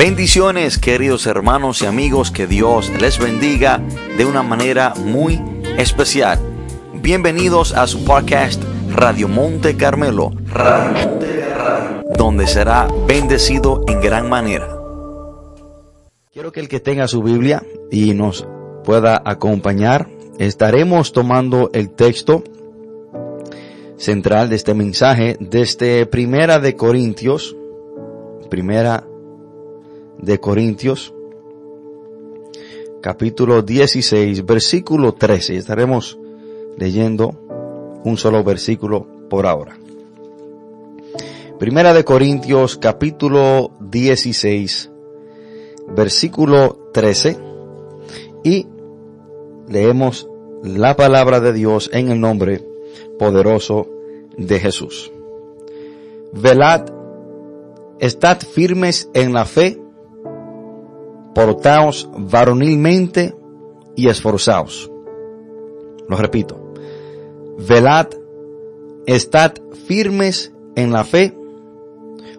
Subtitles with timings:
[0.00, 3.82] Bendiciones queridos hermanos y amigos, que Dios les bendiga
[4.16, 5.38] de una manera muy
[5.76, 6.38] especial.
[6.94, 10.32] Bienvenidos a su podcast Radio Monte Carmelo,
[12.16, 14.74] donde será bendecido en gran manera.
[16.32, 18.48] Quiero que el que tenga su Biblia y nos
[18.84, 20.08] pueda acompañar,
[20.38, 22.42] estaremos tomando el texto
[23.98, 27.54] central de este mensaje desde Primera de Corintios,
[28.48, 29.04] Primera
[30.22, 31.14] de Corintios,
[33.00, 35.56] capítulo 16, versículo 13.
[35.56, 36.18] Estaremos
[36.76, 39.76] leyendo un solo versículo por ahora.
[41.58, 44.90] Primera de Corintios, capítulo 16,
[45.94, 47.36] versículo 13.
[48.44, 48.66] Y
[49.68, 50.28] leemos
[50.62, 52.66] la palabra de Dios en el nombre
[53.18, 53.86] poderoso
[54.36, 55.12] de Jesús.
[56.32, 56.86] Velad,
[57.98, 59.78] estad firmes en la fe,
[61.34, 63.34] portaos varonilmente
[63.96, 64.90] y esforzaos.
[66.08, 66.72] Lo repito.
[67.58, 68.08] Velad,
[69.06, 69.52] estad
[69.86, 71.36] firmes en la fe,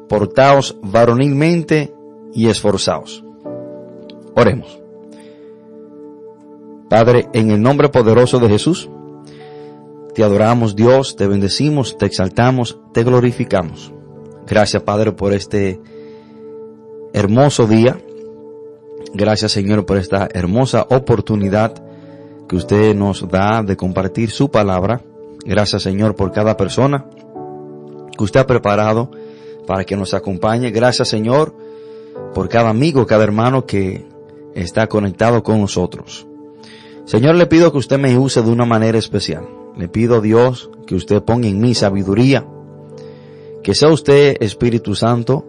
[0.09, 1.93] portaos varonilmente
[2.33, 3.23] y esforzaos.
[4.35, 4.79] Oremos.
[6.89, 8.89] Padre, en el nombre poderoso de Jesús,
[10.13, 13.93] te adoramos Dios, te bendecimos, te exaltamos, te glorificamos.
[14.45, 15.79] Gracias Padre por este
[17.13, 17.97] hermoso día
[19.13, 21.73] Gracias Señor por esta hermosa oportunidad
[22.47, 25.01] que usted nos da de compartir su palabra.
[25.45, 27.05] Gracias Señor por cada persona
[28.17, 29.11] que usted ha preparado
[29.67, 30.71] para que nos acompañe.
[30.71, 31.55] Gracias Señor
[32.33, 34.05] por cada amigo, cada hermano que
[34.55, 36.27] está conectado con nosotros.
[37.05, 39.47] Señor, le pido que usted me use de una manera especial.
[39.77, 42.45] Le pido Dios que usted ponga en mí sabiduría.
[43.63, 45.45] Que sea usted Espíritu Santo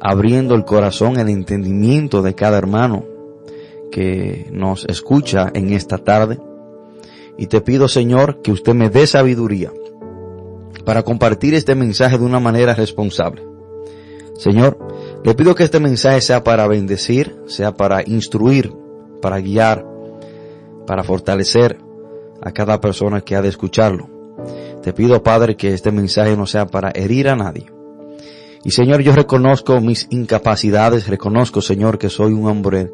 [0.00, 3.04] abriendo el corazón, el entendimiento de cada hermano
[3.90, 6.38] que nos escucha en esta tarde.
[7.36, 9.72] Y te pido, Señor, que usted me dé sabiduría
[10.84, 13.42] para compartir este mensaje de una manera responsable.
[14.36, 14.78] Señor,
[15.22, 18.72] le pido que este mensaje sea para bendecir, sea para instruir,
[19.20, 19.86] para guiar,
[20.86, 21.78] para fortalecer
[22.40, 24.08] a cada persona que ha de escucharlo.
[24.82, 27.66] Te pido, Padre, que este mensaje no sea para herir a nadie,
[28.62, 32.92] y Señor, yo reconozco mis incapacidades, reconozco, Señor, que soy un hombre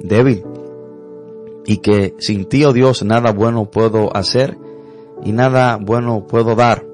[0.00, 0.44] débil
[1.64, 4.58] y que sin ti, oh Dios, nada bueno puedo hacer
[5.24, 6.84] y nada bueno puedo dar.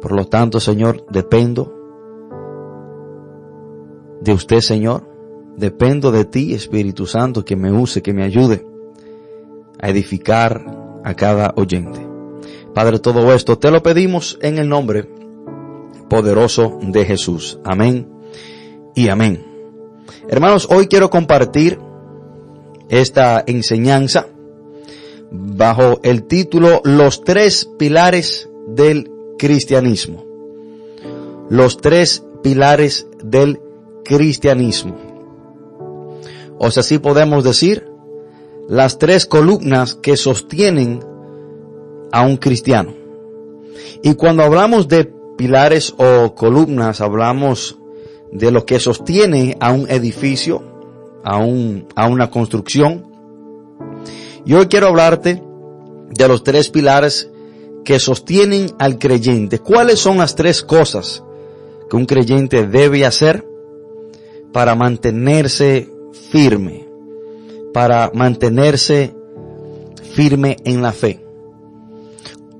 [0.00, 1.76] Por lo tanto, Señor, dependo
[4.20, 5.14] de usted, Señor.
[5.56, 8.66] Dependo de ti, Espíritu Santo, que me use, que me ayude
[9.80, 12.06] a edificar a cada oyente.
[12.74, 15.08] Padre, todo esto te lo pedimos en el nombre
[16.08, 17.58] poderoso de Jesús.
[17.64, 18.08] Amén
[18.94, 19.44] y amén.
[20.28, 21.78] Hermanos, hoy quiero compartir
[22.88, 24.28] esta enseñanza
[25.30, 30.24] bajo el título Los tres pilares del cristianismo.
[31.48, 33.60] Los tres pilares del
[34.04, 34.96] cristianismo.
[36.58, 37.88] O sea, así podemos decir,
[38.68, 41.00] las tres columnas que sostienen
[42.12, 42.94] a un cristiano.
[44.02, 45.04] Y cuando hablamos de
[45.36, 47.78] pilares o columnas hablamos
[48.32, 50.62] de lo que sostiene a un edificio,
[51.24, 53.06] a, un, a una construcción.
[54.44, 55.42] Y hoy quiero hablarte
[56.10, 57.30] de los tres pilares
[57.84, 59.58] que sostienen al creyente.
[59.60, 61.22] ¿Cuáles son las tres cosas
[61.88, 63.46] que un creyente debe hacer
[64.52, 65.90] para mantenerse
[66.30, 66.88] firme?
[67.72, 69.14] Para mantenerse
[70.14, 71.25] firme en la fe.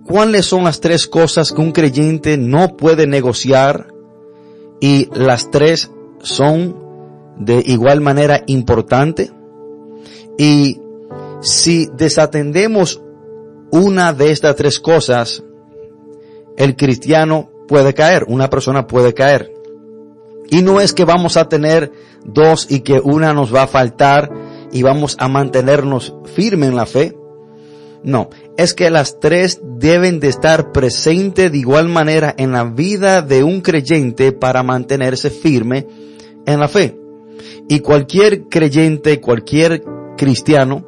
[0.06, 3.88] ¿Cuáles son las tres cosas que un creyente no puede negociar?
[4.80, 5.90] Y las tres
[6.20, 6.76] son
[7.38, 9.30] de igual manera importante.
[10.38, 10.80] Y
[11.40, 13.02] si desatendemos
[13.70, 15.42] una de estas tres cosas,
[16.56, 19.52] el cristiano puede caer, una persona puede caer.
[20.48, 21.92] Y no es que vamos a tener
[22.24, 24.30] dos y que una nos va a faltar
[24.72, 27.16] y vamos a mantenernos firmes en la fe.
[28.02, 33.22] No, es que las tres deben de estar presentes de igual manera en la vida
[33.22, 35.86] de un creyente para mantenerse firme
[36.46, 36.98] en la fe.
[37.68, 39.82] Y cualquier creyente, cualquier
[40.16, 40.86] cristiano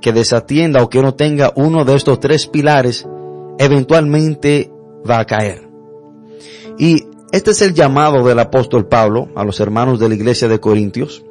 [0.00, 3.06] que desatienda o que no tenga uno de estos tres pilares,
[3.58, 4.70] eventualmente
[5.08, 5.68] va a caer.
[6.78, 10.60] Y este es el llamado del apóstol Pablo a los hermanos de la iglesia de
[10.60, 11.24] Corintios.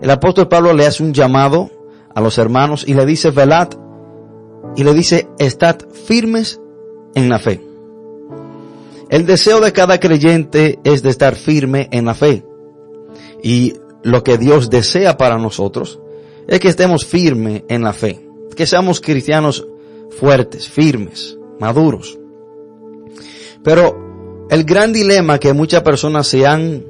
[0.00, 1.70] El apóstol Pablo le hace un llamado
[2.14, 3.68] a los hermanos y le dice, velad,
[4.76, 5.76] y le dice, estad
[6.06, 6.60] firmes
[7.14, 7.60] en la fe.
[9.10, 12.44] El deseo de cada creyente es de estar firme en la fe.
[13.42, 16.00] Y lo que Dios desea para nosotros
[16.46, 18.26] es que estemos firmes en la fe,
[18.56, 19.66] que seamos cristianos
[20.18, 22.18] fuertes, firmes, maduros.
[23.62, 26.84] Pero el gran dilema que muchas personas se han,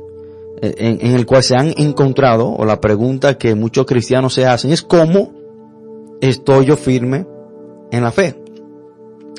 [0.62, 4.80] en, el cual se han encontrado, o la pregunta que muchos cristianos se hacen, es
[4.80, 5.32] cómo
[6.20, 7.26] estoy yo firme
[7.90, 8.40] en la fe.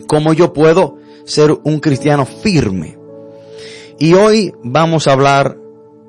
[0.05, 2.97] ¿Cómo yo puedo ser un cristiano firme?
[3.99, 5.57] Y hoy vamos a hablar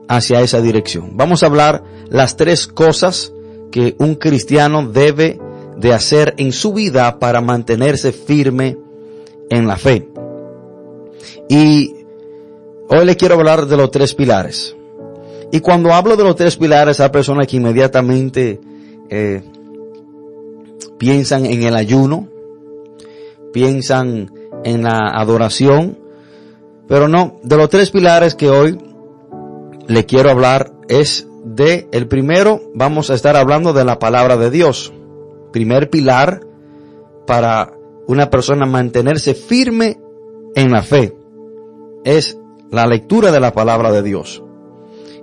[0.09, 1.17] hacia esa dirección.
[1.17, 3.33] Vamos a hablar las tres cosas
[3.71, 5.39] que un cristiano debe
[5.77, 8.77] de hacer en su vida para mantenerse firme
[9.49, 10.09] en la fe.
[11.49, 11.95] Y
[12.89, 14.75] hoy le quiero hablar de los tres pilares.
[15.55, 18.61] Y cuando hablo de los tres pilares, hay personas que inmediatamente
[19.09, 19.41] eh,
[20.99, 22.27] piensan en el ayuno,
[23.53, 24.33] piensan
[24.65, 25.97] en la adoración,
[26.89, 28.81] pero no, de los tres pilares que hoy
[29.87, 34.51] le quiero hablar es de, el primero, vamos a estar hablando de la palabra de
[34.51, 34.93] Dios.
[35.53, 36.41] Primer pilar
[37.29, 37.71] para
[38.09, 40.01] una persona mantenerse firme
[40.57, 41.17] en la fe
[42.03, 42.37] es
[42.73, 44.44] la lectura de la palabra de Dios.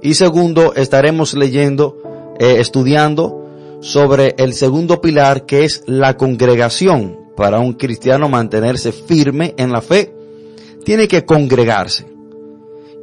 [0.01, 7.19] Y segundo, estaremos leyendo, eh, estudiando sobre el segundo pilar que es la congregación.
[7.35, 10.13] Para un cristiano mantenerse firme en la fe,
[10.83, 12.05] tiene que congregarse.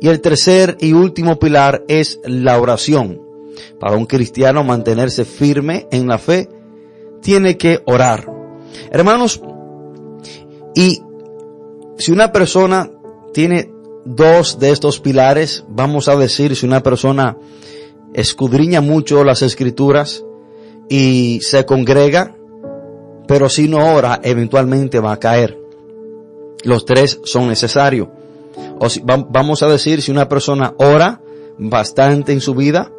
[0.01, 3.21] Y el tercer y último pilar es la oración.
[3.81, 6.49] Para un cristiano mantenerse firme en la fe,
[7.21, 8.31] tiene que orar.
[8.91, 9.41] Hermanos,
[10.75, 11.03] y
[11.99, 12.91] si una persona
[13.33, 13.71] tiene
[14.09, 17.37] dos de estos pilares, vamos a decir, si una persona
[18.15, 20.25] escudriña mucho las escrituras
[20.89, 22.35] y se congrega,
[23.27, 25.59] pero si no ora, eventualmente va a caer.
[26.65, 28.09] Los tres son necesarios.
[28.81, 31.21] O si, vamos a decir, si una persona ora
[31.59, 32.91] bastante en su vida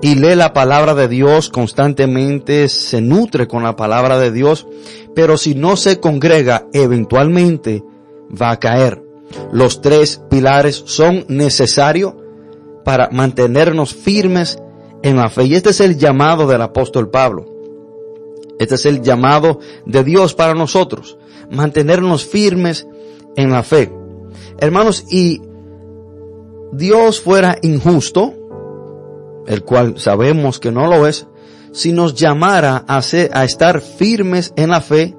[0.00, 4.68] y lee la palabra de Dios constantemente, se nutre con la palabra de Dios,
[5.12, 7.82] pero si no se congrega, eventualmente
[8.30, 9.05] va a caer.
[9.52, 12.14] Los tres pilares son necesarios
[12.84, 14.58] para mantenernos firmes
[15.02, 15.44] en la fe.
[15.44, 17.46] Y este es el llamado del apóstol Pablo.
[18.58, 21.18] Este es el llamado de Dios para nosotros.
[21.50, 22.86] Mantenernos firmes
[23.36, 23.92] en la fe.
[24.58, 25.42] Hermanos, y
[26.72, 28.32] Dios fuera injusto,
[29.46, 31.26] el cual sabemos que no lo es,
[31.72, 35.14] si nos llamara a, a estar firmes en la fe,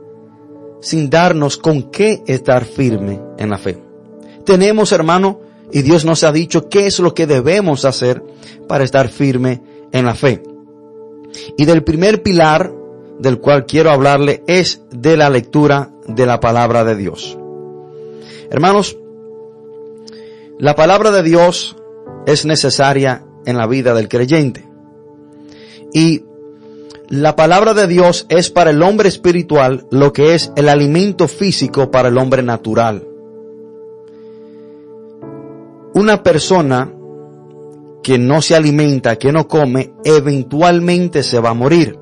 [0.81, 3.86] sin darnos con qué estar firme en la fe.
[4.47, 5.41] Tenemos, hermano,
[5.73, 8.23] y Dios nos ha dicho qué es lo que debemos hacer
[8.65, 9.61] para estar firme
[9.91, 10.41] en la fe.
[11.57, 12.73] Y del primer pilar
[13.19, 17.37] del cual quiero hablarle es de la lectura de la palabra de Dios.
[18.49, 18.97] Hermanos,
[20.59, 21.75] la palabra de Dios
[22.25, 24.65] es necesaria en la vida del creyente.
[25.93, 26.23] Y
[27.09, 31.91] la palabra de Dios es para el hombre espiritual lo que es el alimento físico
[31.91, 33.03] para el hombre natural.
[35.97, 36.93] Una persona
[38.03, 41.97] que no se alimenta, que no come, eventualmente se va a morir.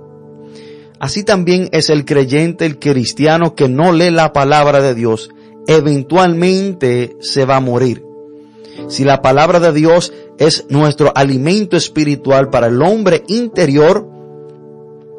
[1.00, 5.30] Así también es el creyente, el cristiano que no lee la palabra de Dios,
[5.66, 8.04] eventualmente se va a morir.
[8.90, 14.06] Si la palabra de Dios es nuestro alimento espiritual para el hombre interior,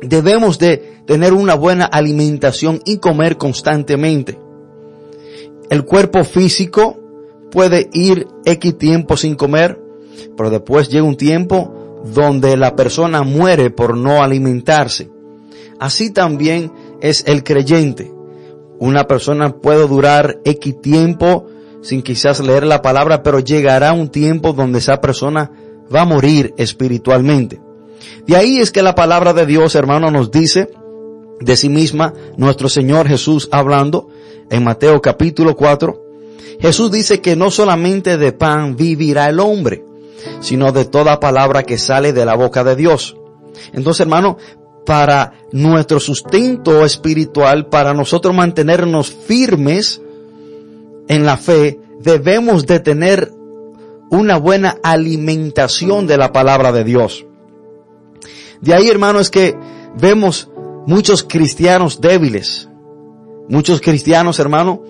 [0.03, 4.39] debemos de tener una buena alimentación y comer constantemente.
[5.71, 7.06] El cuerpo físico
[7.51, 9.81] puede ir X tiempo sin comer,
[10.37, 15.11] pero después llega un tiempo donde la persona muere por no alimentarse.
[15.79, 18.13] Así también es el creyente.
[18.79, 21.47] Una persona puede durar X tiempo
[21.83, 25.51] sin quizás leer la palabra, pero llegará un tiempo donde esa persona
[25.95, 27.61] va a morir espiritualmente.
[28.27, 30.71] De ahí es que la palabra de Dios, hermano, nos dice
[31.41, 34.09] de sí misma, nuestro Señor Jesús hablando
[34.51, 36.06] en Mateo capítulo 4,
[36.61, 39.85] Jesús dice que no solamente de pan vivirá el hombre,
[40.41, 43.17] sino de toda palabra que sale de la boca de Dios.
[43.73, 44.39] Entonces, hermano,
[44.85, 50.01] para nuestro sustento espiritual, para nosotros mantenernos firmes
[51.09, 53.33] en la fe, debemos de tener
[54.11, 57.27] una buena alimentación de la palabra de Dios.
[58.61, 59.57] De ahí, hermano, es que
[59.99, 60.49] vemos
[60.87, 62.69] muchos cristianos débiles,
[63.49, 64.83] muchos cristianos, hermano,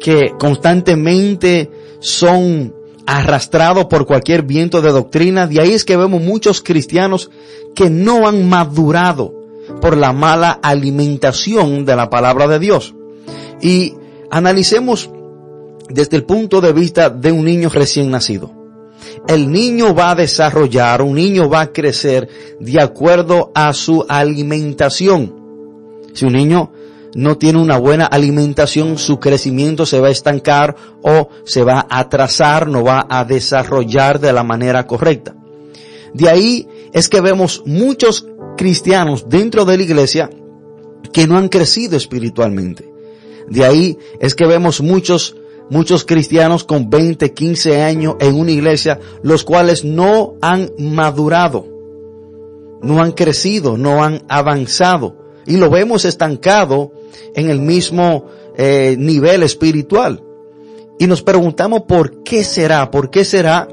[0.00, 1.70] que constantemente
[2.00, 2.74] son
[3.06, 5.46] arrastrados por cualquier viento de doctrina.
[5.46, 7.30] De ahí es que vemos muchos cristianos
[7.74, 9.34] que no han madurado
[9.80, 12.94] por la mala alimentación de la palabra de Dios.
[13.60, 13.94] Y
[14.30, 15.10] analicemos
[15.88, 18.52] desde el punto de vista de un niño recién nacido.
[19.28, 22.28] El niño va a desarrollar, un niño va a crecer
[22.60, 25.34] de acuerdo a su alimentación.
[26.12, 26.72] Si un niño
[27.14, 32.00] no tiene una buena alimentación, su crecimiento se va a estancar o se va a
[32.00, 35.34] atrasar, no va a desarrollar de la manera correcta.
[36.12, 40.30] De ahí es que vemos muchos cristianos dentro de la iglesia
[41.12, 42.90] que no han crecido espiritualmente.
[43.48, 45.36] De ahí es que vemos muchos,
[45.70, 51.66] muchos cristianos con 20, 15 años en una iglesia, los cuales no han madurado,
[52.82, 55.16] no han crecido, no han avanzado.
[55.46, 56.92] Y lo vemos estancado
[57.34, 60.22] en el mismo eh, nivel espiritual.
[60.98, 63.68] Y nos preguntamos por qué será, por qué será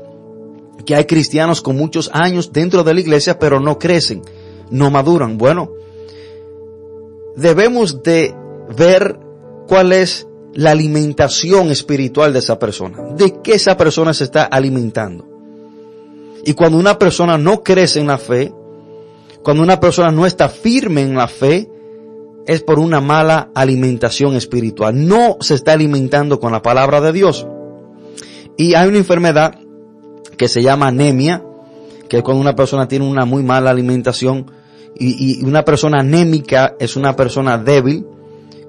[0.85, 4.21] que hay cristianos con muchos años dentro de la iglesia pero no crecen,
[4.71, 5.37] no maduran.
[5.37, 5.71] Bueno,
[7.35, 8.33] debemos de
[8.75, 9.19] ver
[9.67, 15.27] cuál es la alimentación espiritual de esa persona, de qué esa persona se está alimentando.
[16.43, 18.51] Y cuando una persona no crece en la fe,
[19.43, 21.69] cuando una persona no está firme en la fe,
[22.45, 25.07] es por una mala alimentación espiritual.
[25.07, 27.47] No se está alimentando con la palabra de Dios.
[28.57, 29.59] Y hay una enfermedad
[30.37, 31.43] que se llama anemia,
[32.09, 34.51] que es cuando una persona tiene una muy mala alimentación
[34.95, 38.05] y, una persona anémica es una persona débil,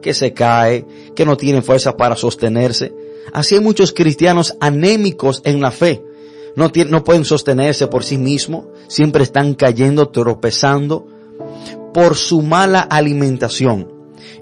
[0.01, 2.93] que se cae, que no tiene fuerza para sostenerse.
[3.33, 6.03] Así hay muchos cristianos anémicos en la fe.
[6.57, 11.07] No, no pueden sostenerse por sí mismos, siempre están cayendo, tropezando
[11.93, 13.93] por su mala alimentación.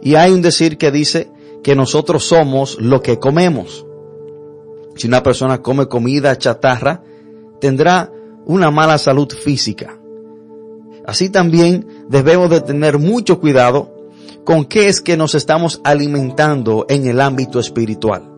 [0.02, 1.30] Y hay un decir que dice
[1.62, 3.86] que nosotros somos lo que comemos.
[4.96, 7.02] Si una persona come comida chatarra,
[7.60, 8.12] tendrá
[8.46, 9.98] una mala salud física.
[11.06, 13.94] Así también debemos de tener mucho cuidado
[14.44, 18.30] con qué es que nos estamos alimentando en el ámbito espiritual.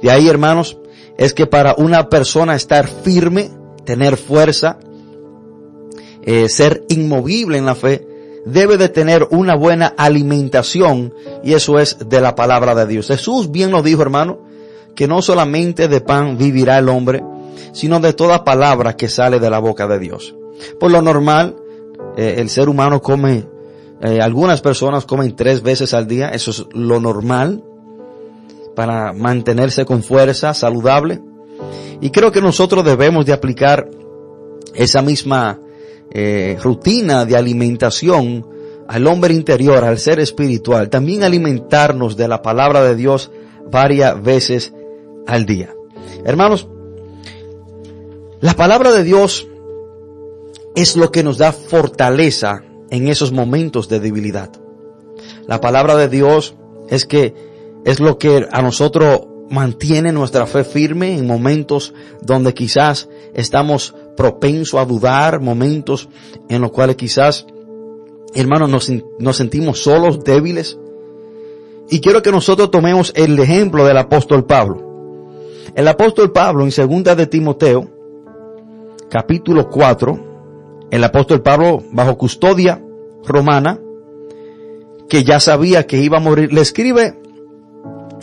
[0.00, 0.78] De ahí, hermanos,
[1.18, 3.50] es que para una persona estar firme,
[3.84, 4.78] tener fuerza,
[6.22, 8.06] eh, ser inmovible en la fe,
[8.44, 13.08] debe de tener una buena alimentación y eso es de la palabra de Dios.
[13.08, 14.38] Jesús bien nos dijo, hermano,
[14.94, 17.22] que no solamente de pan vivirá el hombre,
[17.72, 20.34] sino de toda palabra que sale de la boca de Dios.
[20.78, 21.56] Por lo normal,
[22.16, 23.46] eh, el ser humano come,
[24.00, 27.62] eh, algunas personas comen tres veces al día, eso es lo normal
[28.74, 31.20] para mantenerse con fuerza, saludable.
[32.00, 33.88] Y creo que nosotros debemos de aplicar
[34.74, 35.58] esa misma
[36.12, 38.46] eh, rutina de alimentación
[38.88, 40.90] al hombre interior, al ser espiritual.
[40.90, 43.30] También alimentarnos de la palabra de Dios
[43.70, 44.74] varias veces
[45.26, 45.74] al día.
[46.24, 46.68] Hermanos,
[48.40, 49.46] la palabra de Dios
[50.74, 54.50] es lo que nos da fortaleza en esos momentos de debilidad.
[55.46, 56.54] La palabra de Dios
[56.88, 57.34] es que
[57.84, 64.80] es lo que a nosotros mantiene nuestra fe firme en momentos donde quizás estamos propensos
[64.80, 66.08] a dudar, momentos
[66.48, 67.46] en los cuales quizás,
[68.34, 70.78] hermanos, nos, nos sentimos solos, débiles.
[71.90, 74.92] Y quiero que nosotros tomemos el ejemplo del apóstol Pablo.
[75.74, 77.90] El apóstol Pablo en segunda de Timoteo,
[79.08, 82.82] capítulo 4, el apóstol Pablo, bajo custodia
[83.24, 83.78] romana,
[85.08, 87.18] que ya sabía que iba a morir, le escribe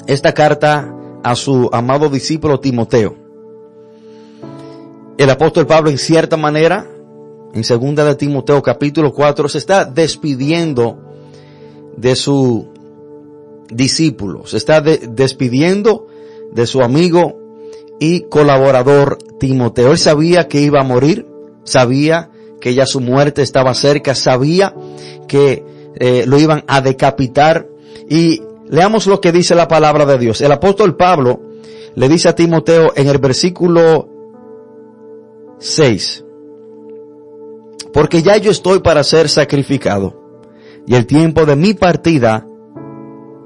[0.07, 3.28] esta carta a su amado discípulo Timoteo.
[5.19, 6.87] El apóstol Pablo en cierta manera,
[7.53, 10.97] en segunda de Timoteo capítulo 4, se está despidiendo
[11.97, 12.69] de su
[13.69, 16.07] discípulo, se está despidiendo
[16.53, 17.37] de su amigo
[17.99, 19.91] y colaborador Timoteo.
[19.91, 21.27] Él sabía que iba a morir,
[21.65, 24.73] sabía que ya su muerte estaba cerca, sabía
[25.27, 27.67] que eh, lo iban a decapitar
[28.09, 30.39] y leamos lo que dice la palabra de Dios.
[30.39, 31.41] El apóstol Pablo
[31.95, 34.08] le dice a Timoteo en el versículo
[35.59, 36.25] 6,
[37.93, 40.19] porque ya yo estoy para ser sacrificado
[40.87, 42.45] y el tiempo de mi partida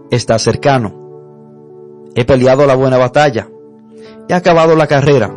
[0.10, 1.02] está cercano.
[2.16, 3.50] He peleado la buena batalla
[4.28, 5.34] he acabado la carrera,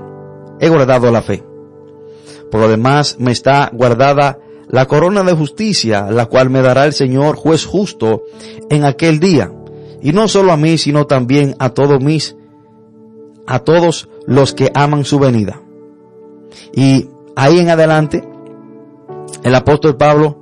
[0.60, 1.44] he guardado la fe.
[2.50, 6.92] Por lo demás me está guardada la corona de justicia, la cual me dará el
[6.92, 8.22] Señor juez justo
[8.70, 9.52] en aquel día.
[10.02, 12.36] Y no solo a mí, sino también a todos mis,
[13.46, 15.62] a todos los que aman su venida.
[16.74, 18.22] Y ahí en adelante,
[19.42, 20.38] el apóstol Pablo,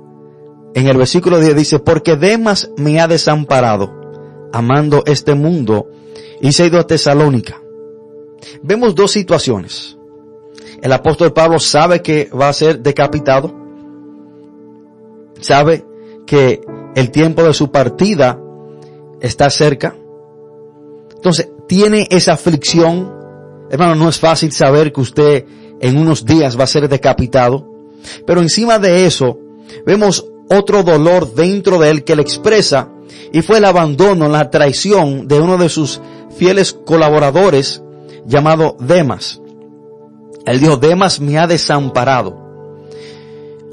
[0.73, 3.91] en el versículo 10 dice, porque Demas me ha desamparado,
[4.51, 5.87] amando este mundo,
[6.41, 7.61] y se ha ido a Tesalónica
[8.61, 9.97] vemos dos situaciones.
[10.81, 13.53] El apóstol Pablo sabe que va a ser decapitado.
[15.39, 15.85] Sabe
[16.25, 16.61] que
[16.95, 18.39] el tiempo de su partida
[19.19, 19.95] está cerca.
[21.15, 23.13] Entonces, tiene esa aflicción.
[23.69, 25.45] Hermano, no es fácil saber que usted
[25.79, 27.67] en unos días va a ser decapitado,
[28.25, 29.39] pero encima de eso
[29.85, 32.89] vemos otro dolor dentro de él que le expresa
[33.31, 36.01] y fue el abandono, la traición de uno de sus
[36.37, 37.81] fieles colaboradores
[38.25, 39.41] llamado Demas.
[40.45, 42.43] Él dijo, Demas me ha desamparado.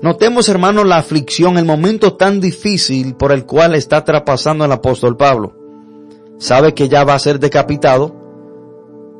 [0.00, 5.16] Notemos, hermano, la aflicción, el momento tan difícil por el cual está traspasando el apóstol
[5.16, 5.54] Pablo.
[6.38, 8.16] Sabe que ya va a ser decapitado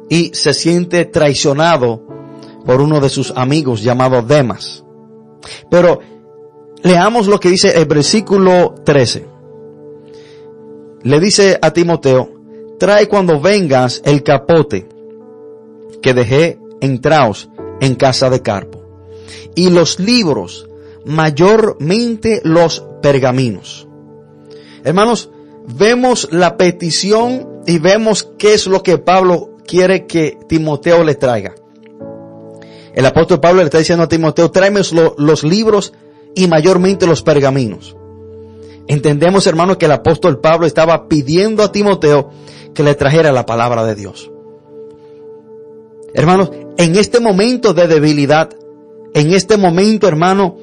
[0.09, 2.03] y se siente traicionado
[2.65, 4.85] por uno de sus amigos llamado Demas.
[5.71, 6.01] Pero
[6.83, 9.27] leamos lo que dice el versículo 13.
[11.03, 12.31] Le dice a Timoteo,
[12.79, 14.89] trae cuando vengas el capote
[16.01, 17.49] que dejé en Traos
[17.81, 18.83] en casa de Carpo
[19.55, 20.69] y los libros,
[21.05, 23.89] mayormente los pergaminos.
[24.85, 25.31] Hermanos,
[25.67, 31.55] vemos la petición y vemos qué es lo que Pablo quiere que Timoteo le traiga.
[32.95, 34.81] El apóstol Pablo le está diciendo a Timoteo, tráeme
[35.17, 35.93] los libros
[36.35, 37.97] y mayormente los pergaminos.
[38.87, 42.31] Entendemos, hermanos, que el apóstol Pablo estaba pidiendo a Timoteo
[42.75, 44.31] que le trajera la palabra de Dios.
[46.15, 48.51] Hermanos, en este momento de debilidad,
[49.15, 50.57] en este momento, hermano,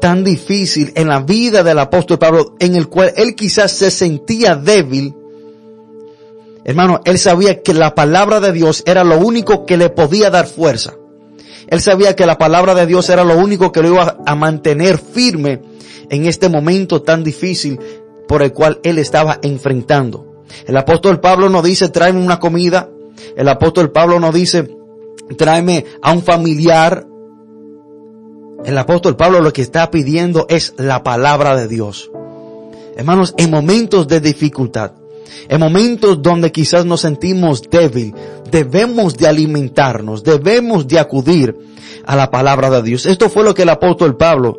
[0.00, 4.56] tan difícil en la vida del apóstol Pablo, en el cual él quizás se sentía
[4.56, 5.14] débil,
[6.64, 10.46] hermano, él sabía que la palabra de Dios era lo único que le podía dar
[10.46, 10.94] fuerza.
[11.68, 14.98] Él sabía que la palabra de Dios era lo único que lo iba a mantener
[14.98, 15.62] firme
[16.10, 17.78] en este momento tan difícil
[18.28, 20.44] por el cual él estaba enfrentando.
[20.66, 22.88] El apóstol Pablo no dice tráeme una comida.
[23.36, 24.74] El apóstol Pablo no dice
[25.36, 27.06] tráeme a un familiar.
[28.64, 32.10] El apóstol Pablo lo que está pidiendo es la palabra de Dios.
[32.96, 34.92] Hermanos, en momentos de dificultad,
[35.48, 38.14] en momentos donde quizás nos sentimos débil,
[38.50, 41.56] debemos de alimentarnos, debemos de acudir
[42.04, 43.06] a la palabra de Dios.
[43.06, 44.58] Esto fue lo que el apóstol Pablo,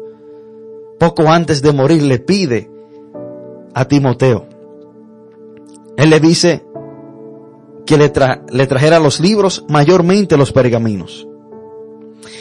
[1.00, 2.70] poco antes de morir, le pide
[3.74, 4.48] a Timoteo.
[5.98, 6.66] Él le dice
[7.86, 8.12] que le,
[8.52, 11.28] le trajera los libros, mayormente los pergaminos.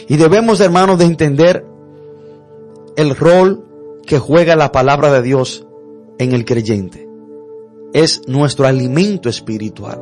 [0.08, 1.66] Y debemos, hermanos, de entender
[2.96, 3.64] el rol
[4.06, 5.66] que juega la palabra de Dios
[6.18, 7.11] en el creyente
[7.92, 10.00] es nuestro alimento espiritual.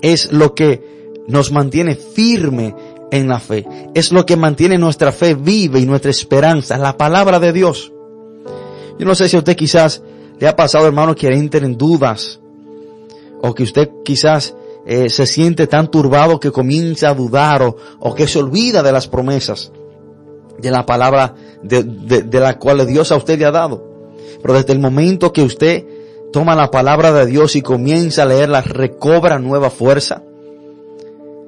[0.00, 2.74] Es lo que nos mantiene firme
[3.10, 3.66] en la fe.
[3.94, 7.92] Es lo que mantiene nuestra fe viva y nuestra esperanza, la palabra de Dios.
[8.98, 10.02] Yo no sé si a usted quizás
[10.38, 12.40] le ha pasado, hermano, que entra en dudas
[13.40, 14.54] o que usted quizás
[14.86, 18.92] eh, se siente tan turbado que comienza a dudar o, o, que se olvida de
[18.92, 19.72] las promesas
[20.58, 23.84] de la palabra de, de, de la cual Dios a usted le ha dado.
[24.40, 25.84] Pero desde el momento que usted
[26.34, 30.24] toma la palabra de Dios y comienza a leerla, recobra nueva fuerza.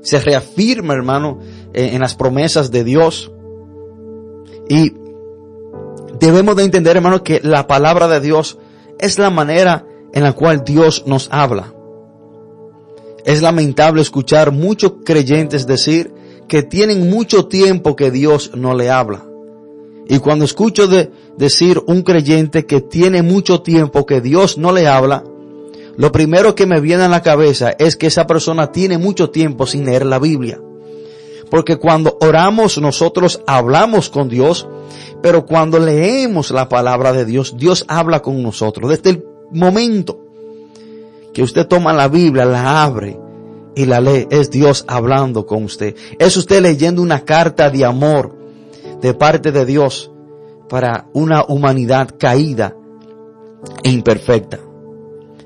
[0.00, 1.40] Se reafirma, hermano,
[1.74, 3.32] en las promesas de Dios.
[4.68, 4.92] Y
[6.20, 8.58] debemos de entender, hermano, que la palabra de Dios
[9.00, 11.74] es la manera en la cual Dios nos habla.
[13.24, 16.14] Es lamentable escuchar muchos creyentes decir
[16.46, 19.25] que tienen mucho tiempo que Dios no le habla.
[20.08, 24.86] Y cuando escucho de decir un creyente que tiene mucho tiempo que Dios no le
[24.86, 25.24] habla,
[25.96, 29.66] lo primero que me viene a la cabeza es que esa persona tiene mucho tiempo
[29.66, 30.60] sin leer la Biblia.
[31.50, 34.68] Porque cuando oramos nosotros hablamos con Dios,
[35.22, 38.90] pero cuando leemos la palabra de Dios, Dios habla con nosotros.
[38.90, 40.20] Desde el momento
[41.32, 43.18] que usted toma la Biblia, la abre
[43.74, 45.96] y la lee, es Dios hablando con usted.
[46.18, 48.35] Es usted leyendo una carta de amor
[49.00, 50.10] de parte de Dios
[50.68, 52.76] para una humanidad caída
[53.82, 54.58] e imperfecta.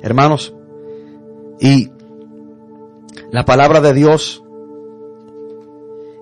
[0.03, 0.55] Hermanos,
[1.61, 1.91] y
[3.31, 4.43] la palabra de Dios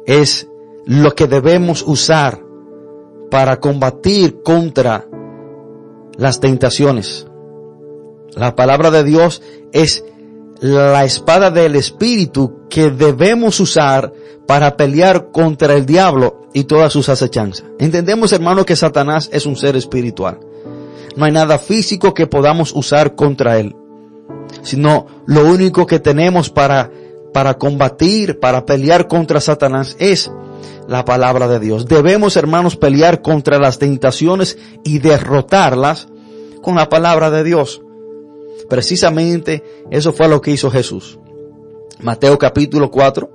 [0.07, 0.49] es
[0.85, 2.43] lo que debemos usar
[3.31, 5.07] para combatir contra
[6.17, 7.27] las tentaciones.
[8.35, 10.05] La palabra de Dios es
[10.61, 14.13] la espada del Espíritu que debemos usar
[14.47, 17.67] para pelear contra el diablo y todas sus acechanzas.
[17.79, 20.41] Entendemos, hermano, que Satanás es un ser espiritual.
[21.17, 23.77] No hay nada físico que podamos usar contra él,
[24.63, 26.91] sino lo único que tenemos para,
[27.33, 30.31] para combatir, para pelear contra Satanás es
[30.89, 31.87] la palabra de Dios.
[31.87, 36.09] Debemos, hermanos, pelear contra las tentaciones y derrotarlas
[36.63, 37.83] con la palabra de Dios.
[38.69, 41.19] Precisamente eso fue lo que hizo Jesús.
[42.01, 43.31] Mateo capítulo 4,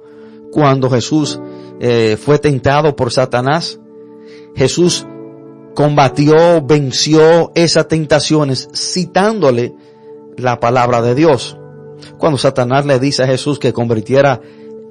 [0.52, 1.40] cuando Jesús
[1.80, 3.80] eh, fue tentado por Satanás,
[4.56, 5.06] Jesús
[5.74, 9.74] combatió, venció esas tentaciones citándole
[10.38, 11.58] la palabra de Dios.
[12.18, 14.42] Cuando Satanás le dice a Jesús que convirtiera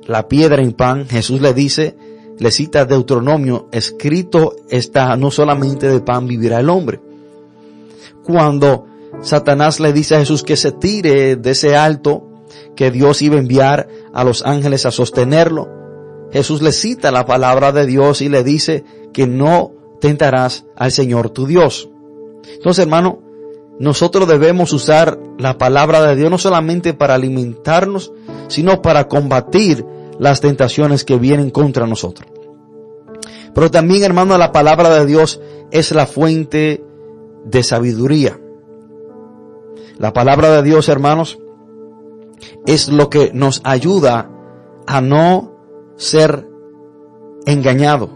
[0.07, 1.97] la piedra en pan, Jesús le dice,
[2.39, 7.01] le cita Deuteronomio, escrito está, no solamente de pan vivirá el hombre.
[8.25, 8.87] Cuando
[9.23, 12.29] Satanás le dice a Jesús que se tire de ese alto,
[12.77, 15.69] que Dios iba a enviar a los ángeles a sostenerlo,
[16.33, 21.31] Jesús le cita la palabra de Dios y le dice que no tentarás al Señor
[21.31, 21.91] tu Dios.
[22.55, 23.23] Entonces, hermano,
[23.79, 28.13] nosotros debemos usar la palabra de Dios no solamente para alimentarnos,
[28.49, 29.85] sino para combatir
[30.19, 32.29] las tentaciones que vienen contra nosotros.
[33.55, 36.83] Pero también, hermano, la palabra de Dios es la fuente
[37.45, 38.41] de sabiduría.
[40.03, 41.39] La palabra de Dios, hermanos,
[42.67, 44.29] es lo que nos ayuda
[44.85, 45.55] a no
[45.97, 46.49] ser
[47.47, 48.11] engañado.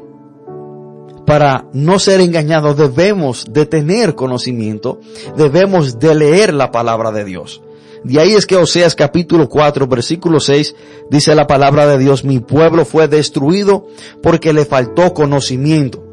[1.27, 4.99] Para no ser engañados debemos de tener conocimiento,
[5.37, 7.63] debemos de leer la palabra de Dios.
[8.03, 10.75] De ahí es que Oseas capítulo 4 versículo 6
[11.09, 13.87] dice la palabra de Dios, mi pueblo fue destruido
[14.25, 16.05] porque le faltó conocimiento.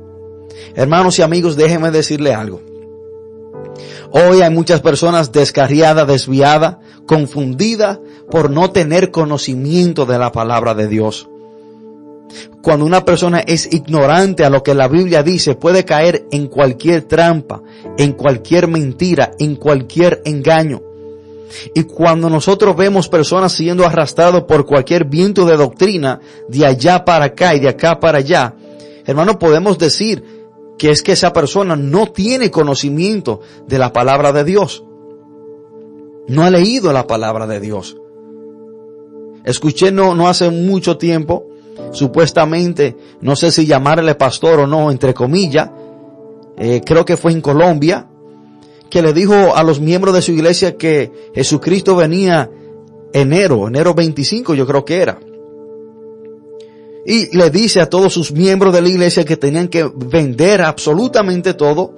[0.76, 2.73] Hermanos y amigos, déjenme decirle algo.
[4.16, 7.98] Hoy hay muchas personas descarriadas, desviadas, confundidas
[8.30, 11.28] por no tener conocimiento de la palabra de Dios.
[12.62, 17.02] Cuando una persona es ignorante a lo que la Biblia dice, puede caer en cualquier
[17.02, 17.64] trampa,
[17.98, 20.84] en cualquier mentira, en cualquier engaño.
[21.74, 27.26] Y cuando nosotros vemos personas siendo arrastrados por cualquier viento de doctrina, de allá para
[27.26, 28.54] acá y de acá para allá,
[29.08, 30.24] hermano, podemos decir
[30.78, 34.84] que es que esa persona no tiene conocimiento de la palabra de Dios.
[36.28, 37.98] No ha leído la palabra de Dios.
[39.44, 41.46] Escuché no, no hace mucho tiempo,
[41.92, 45.70] supuestamente, no sé si llamarle pastor o no, entre comillas,
[46.58, 48.08] eh, creo que fue en Colombia,
[48.90, 52.50] que le dijo a los miembros de su iglesia que Jesucristo venía
[53.12, 55.20] enero, enero 25 yo creo que era.
[57.06, 61.54] Y le dice a todos sus miembros de la iglesia que tenían que vender absolutamente
[61.54, 61.98] todo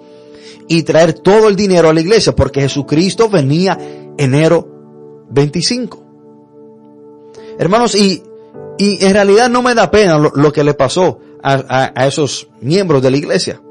[0.67, 3.77] y traer todo el dinero a la iglesia porque Jesucristo venía
[4.17, 6.03] enero 25.
[7.59, 8.23] Hermanos, y,
[8.77, 13.01] y en realidad no me da pena lo, que le pasó a, a esos miembros
[13.01, 13.61] de la iglesia.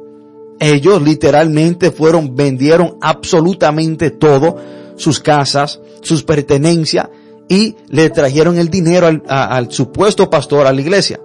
[0.61, 4.57] Ellos literalmente fueron, vendieron absolutamente todo,
[4.97, 7.09] sus casas, sus pertenencias,
[7.49, 11.21] y le trajeron el dinero al, supuesto pastor a la iglesia.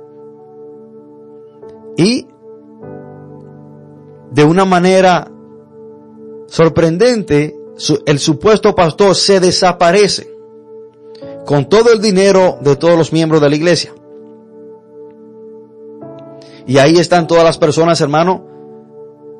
[1.99, 2.25] Y
[4.31, 5.29] de una manera
[6.47, 7.57] sorprendente,
[8.05, 10.31] el supuesto pastor se desaparece
[11.45, 13.93] con todo el dinero de todos los miembros de la iglesia.
[16.65, 18.45] Y ahí están todas las personas, hermano,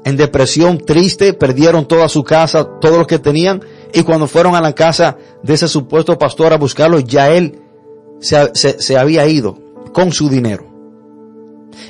[0.03, 3.61] en depresión, triste, perdieron toda su casa, todo lo que tenían,
[3.93, 7.61] y cuando fueron a la casa de ese supuesto pastor a buscarlo, ya él
[8.19, 9.57] se, se, había ido
[9.93, 10.68] con su dinero.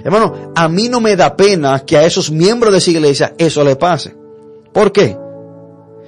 [0.03, 3.63] Hermano, a mí no me da pena que a esos miembros de esa iglesia eso
[3.63, 4.15] le pase.
[4.73, 5.17] ¿Por qué?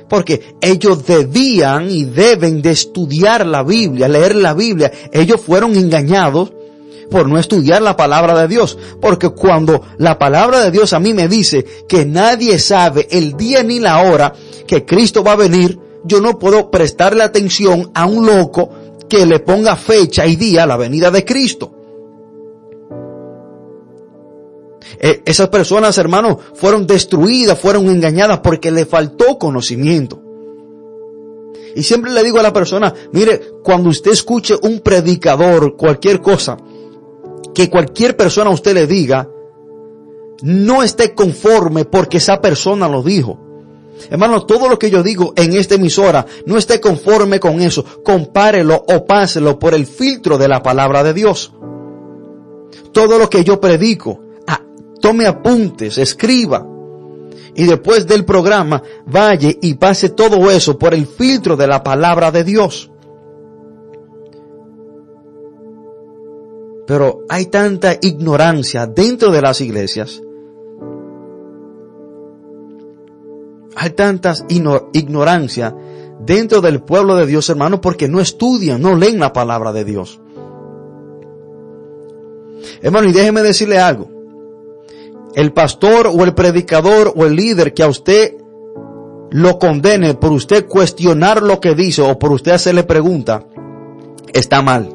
[0.09, 4.91] Porque ellos debían y deben de estudiar la Biblia, leer la Biblia.
[5.11, 6.51] Ellos fueron engañados
[7.09, 8.77] por no estudiar la palabra de Dios.
[8.99, 13.63] Porque cuando la palabra de Dios a mí me dice que nadie sabe el día
[13.63, 14.33] ni la hora
[14.65, 18.69] que Cristo va a venir, yo no puedo prestarle atención a un loco
[19.09, 21.80] que le ponga fecha y día a la venida de Cristo.
[24.99, 30.21] E, esas personas, hermanos, fueron destruidas, fueron engañadas porque le faltó conocimiento.
[31.75, 36.57] Y siempre le digo a la persona, mire, cuando usted escuche un predicador, cualquier cosa,
[37.53, 39.29] que cualquier persona a usted le diga,
[40.41, 43.39] no esté conforme porque esa persona lo dijo.
[44.09, 47.85] Hermano, todo lo que yo digo en esta emisora, no esté conforme con eso.
[48.03, 51.53] Compárelo o páselo por el filtro de la palabra de Dios.
[52.91, 54.19] Todo lo que yo predico,
[55.01, 56.65] tome apuntes, escriba.
[57.53, 62.31] Y después del programa, vaya y pase todo eso por el filtro de la palabra
[62.31, 62.89] de Dios.
[66.87, 70.21] Pero hay tanta ignorancia dentro de las iglesias.
[73.75, 75.75] Hay tanta ignorancia
[76.25, 80.21] dentro del pueblo de Dios, hermano, porque no estudian, no leen la palabra de Dios.
[82.81, 84.20] Hermano, y déjeme decirle algo.
[85.35, 88.35] El pastor o el predicador o el líder que a usted
[89.31, 93.45] lo condene por usted cuestionar lo que dice o por usted hacerle pregunta,
[94.33, 94.93] está mal.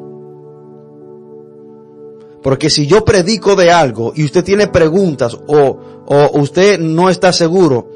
[2.42, 7.32] Porque si yo predico de algo y usted tiene preguntas o, o usted no está
[7.32, 7.88] seguro,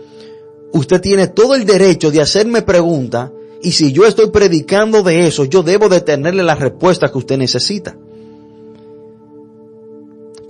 [0.72, 3.30] usted tiene todo el derecho de hacerme preguntas
[3.62, 7.36] y si yo estoy predicando de eso, yo debo de tenerle la respuesta que usted
[7.36, 7.96] necesita.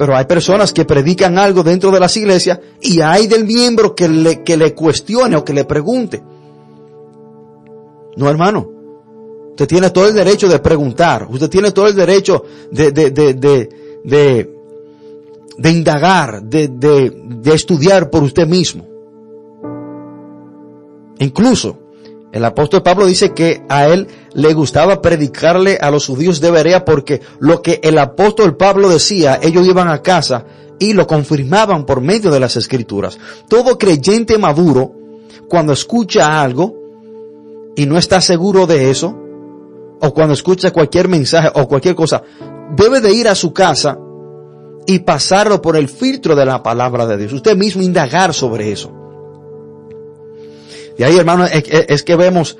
[0.01, 4.09] Pero hay personas que predican algo dentro de las iglesias y hay del miembro que
[4.09, 6.23] le, que le cuestione o que le pregunte.
[8.17, 8.67] No, hermano.
[9.51, 11.27] Usted tiene todo el derecho de preguntar.
[11.29, 14.51] Usted tiene todo el derecho de, de, de, de,
[15.59, 18.87] de, indagar, de, de, de estudiar por usted mismo.
[21.19, 21.77] Incluso,
[22.33, 26.85] el apóstol Pablo dice que a él le gustaba predicarle a los judíos de Berea
[26.85, 30.45] porque lo que el apóstol Pablo decía, ellos iban a casa
[30.79, 33.19] y lo confirmaban por medio de las escrituras.
[33.49, 34.93] Todo creyente maduro,
[35.49, 36.77] cuando escucha algo
[37.75, 39.17] y no está seguro de eso,
[40.01, 42.23] o cuando escucha cualquier mensaje o cualquier cosa,
[42.77, 43.99] debe de ir a su casa
[44.87, 47.33] y pasarlo por el filtro de la palabra de Dios.
[47.33, 49.00] Usted mismo indagar sobre eso.
[50.99, 52.59] Y ahí, hermano, es, que vemos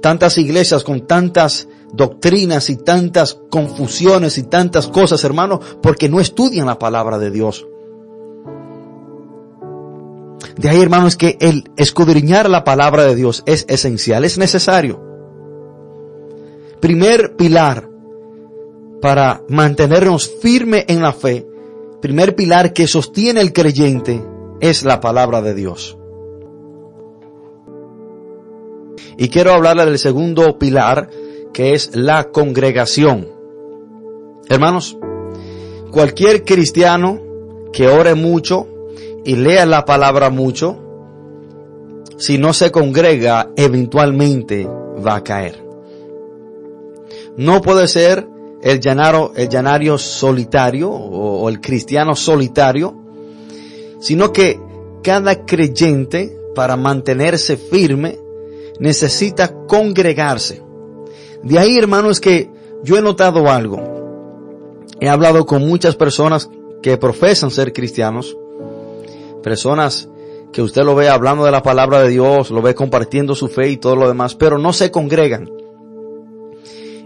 [0.00, 6.66] tantas iglesias con tantas doctrinas y tantas confusiones y tantas cosas, hermano, porque no estudian
[6.66, 7.66] la palabra de Dios.
[10.56, 15.02] De ahí, hermano, es que el escudriñar la palabra de Dios es esencial, es necesario.
[16.80, 17.88] Primer pilar
[19.00, 21.46] para mantenernos firme en la fe,
[22.00, 24.24] primer pilar que sostiene el creyente
[24.60, 25.98] es la palabra de Dios.
[29.16, 31.10] Y quiero hablarle del segundo pilar,
[31.52, 33.28] que es la congregación.
[34.48, 34.96] Hermanos,
[35.90, 37.20] cualquier cristiano
[37.72, 38.68] que ore mucho
[39.24, 40.76] y lea la palabra mucho,
[42.16, 45.62] si no se congrega, eventualmente va a caer.
[47.36, 48.26] No puede ser
[48.62, 52.94] el llanaro, el llanario solitario o el cristiano solitario,
[54.00, 54.58] sino que
[55.02, 58.18] cada creyente para mantenerse firme
[58.80, 60.62] necesita congregarse.
[61.42, 62.50] De ahí, hermanos, que
[62.82, 63.80] yo he notado algo.
[65.00, 66.48] He hablado con muchas personas
[66.82, 68.36] que profesan ser cristianos,
[69.42, 70.08] personas
[70.52, 73.68] que usted lo ve hablando de la palabra de Dios, lo ve compartiendo su fe
[73.68, 75.50] y todo lo demás, pero no se congregan.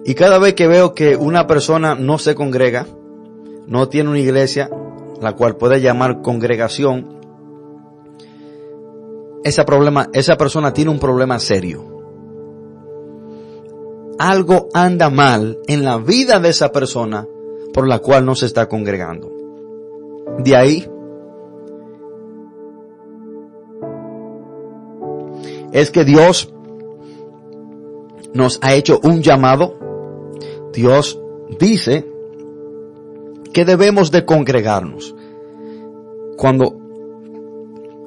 [0.04, 2.86] Y cada vez que veo que una persona no se congrega,
[3.66, 4.70] no tiene una iglesia,
[5.20, 7.19] la cual puede llamar congregación,
[9.44, 11.84] esa problema, esa persona tiene un problema serio.
[14.18, 17.26] Algo anda mal en la vida de esa persona
[17.72, 19.32] por la cual no se está congregando.
[20.38, 20.86] De ahí
[25.72, 26.52] es que Dios
[28.34, 29.78] nos ha hecho un llamado.
[30.72, 31.20] Dios
[31.58, 32.06] dice
[33.52, 35.14] que debemos de congregarnos.
[36.36, 36.79] Cuando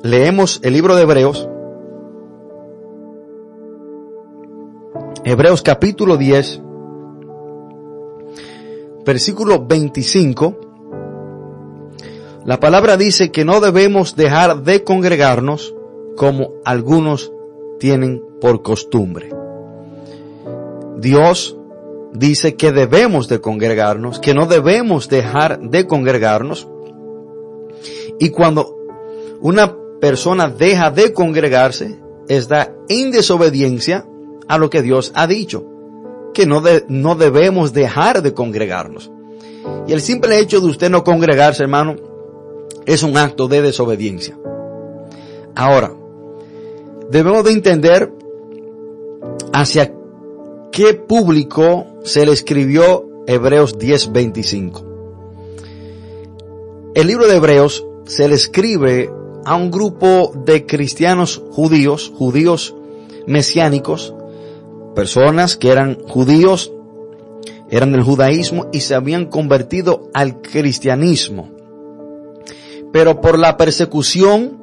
[0.04, 1.48] leemos el libro de Hebreos,
[5.24, 6.62] Hebreos capítulo 10,
[9.06, 10.60] versículo 25,
[12.44, 15.74] la palabra dice que no debemos dejar de congregarnos
[16.18, 17.32] como algunos
[17.80, 19.30] tienen por costumbre.
[20.98, 21.58] Dios
[22.12, 26.68] dice que debemos de congregarnos, que no debemos dejar de congregarnos.
[28.20, 28.76] Y cuando
[29.40, 34.06] una persona deja de congregarse, está en desobediencia
[34.50, 35.64] a lo que Dios ha dicho,
[36.34, 39.10] que no, no debemos dejar de congregarnos.
[39.88, 41.96] Y el simple hecho de usted no congregarse, hermano,
[42.86, 44.38] es un acto de desobediencia.
[45.56, 45.94] Ahora,
[47.10, 48.12] debemos de entender
[49.54, 49.94] hacia
[50.74, 54.84] qué público se le escribió Hebreos 10:25.
[56.94, 59.10] El libro de Hebreos se le escribe
[59.46, 62.76] a un grupo de cristianos judíos, judíos
[63.28, 64.14] mesiánicos,
[64.96, 66.72] personas que eran judíos,
[67.70, 71.50] eran del judaísmo y se habían convertido al cristianismo.
[72.92, 74.62] Pero por la persecución,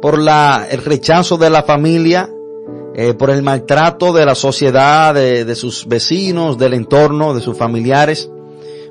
[0.00, 2.28] por la, el rechazo de la familia,
[2.94, 7.56] eh, por el maltrato de la sociedad, de, de sus vecinos, del entorno, de sus
[7.56, 8.28] familiares,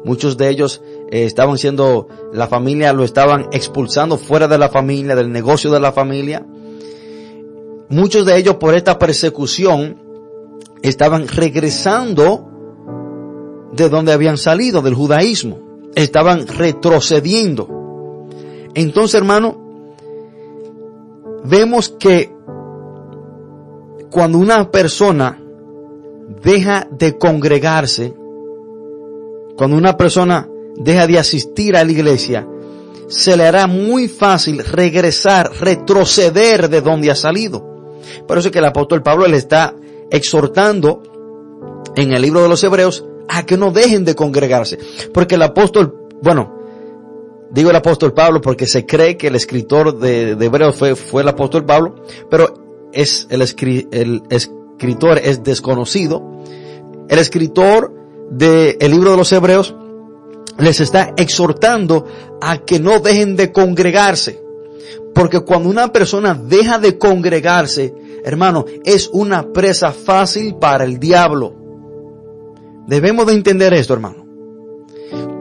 [0.03, 0.81] muchos de ellos
[1.12, 5.80] eh, estaban siendo, la familia lo estaban expulsando fuera de la familia, del negocio de
[5.82, 6.45] la familia.
[7.89, 10.02] Muchos de ellos por esta persecución
[10.82, 12.47] estaban regresando
[13.74, 15.60] de donde habían salido, del judaísmo.
[15.95, 17.67] Estaban retrocediendo.
[18.74, 19.58] Entonces, hermano,
[21.43, 22.34] vemos que
[24.10, 25.38] cuando una persona
[26.41, 28.13] deja de congregarse,
[29.58, 30.47] cuando una persona
[30.83, 32.47] deja de asistir a la iglesia,
[33.07, 37.61] se le hará muy fácil regresar, retroceder de donde ha salido.
[38.27, 39.75] Por eso es que el apóstol Pablo le está
[40.09, 41.03] exhortando
[41.95, 44.79] en el libro de los Hebreos a que no dejen de congregarse.
[45.13, 46.61] Porque el apóstol, bueno,
[47.51, 51.21] Digo el apóstol Pablo porque se cree que el escritor de, de Hebreos fue, fue
[51.21, 51.95] el apóstol Pablo,
[52.29, 53.41] pero es el,
[53.91, 56.23] el escritor es desconocido.
[57.09, 57.93] El escritor
[58.29, 59.75] del libro de los Hebreos
[60.62, 62.06] les está exhortando
[62.39, 64.41] a que no dejen de congregarse.
[65.13, 67.93] Porque cuando una persona deja de congregarse,
[68.24, 71.54] hermano, es una presa fácil para el diablo.
[72.88, 74.26] Debemos de entender esto, hermano.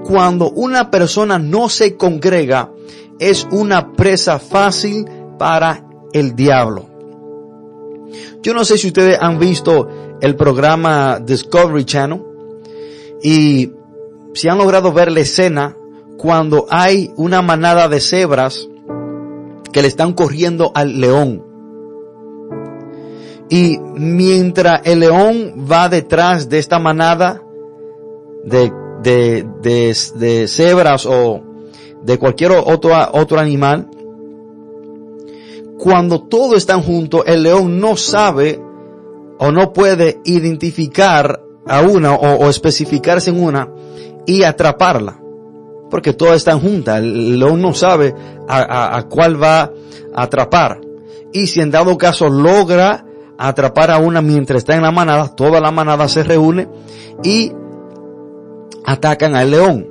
[0.05, 2.73] Cuando una persona no se congrega,
[3.19, 5.05] es una presa fácil
[5.39, 6.89] para el diablo.
[8.43, 9.89] Yo no sé si ustedes han visto
[10.21, 12.23] el programa Discovery Channel
[13.23, 13.71] y
[14.35, 15.77] si han logrado ver la escena
[16.17, 18.69] cuando hay una manada de cebras
[19.73, 21.45] que le están corriendo al león.
[23.49, 27.43] Y mientras el león va detrás de esta manada
[28.45, 31.43] de, de, de, de cebras o
[32.03, 33.89] de cualquier otro, otro animal,
[35.79, 38.61] cuando todos están juntos, el león no sabe
[39.39, 43.69] o no puede identificar a una o, especificarse en una
[44.27, 45.21] y atraparla.
[45.91, 46.99] Porque todas están juntas.
[46.99, 48.15] El león no sabe
[48.49, 49.63] a, cuál va
[50.15, 50.81] a atrapar.
[51.33, 53.05] Y si en dado caso logra
[53.39, 56.69] atrapar a una mientras está en la manada, toda la manada se reúne
[57.23, 57.53] y
[58.85, 59.89] atacan al león.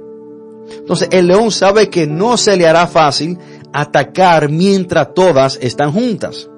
[0.77, 3.37] Entonces el león sabe que no se le hará fácil
[3.73, 6.49] atacar mientras todas están juntas.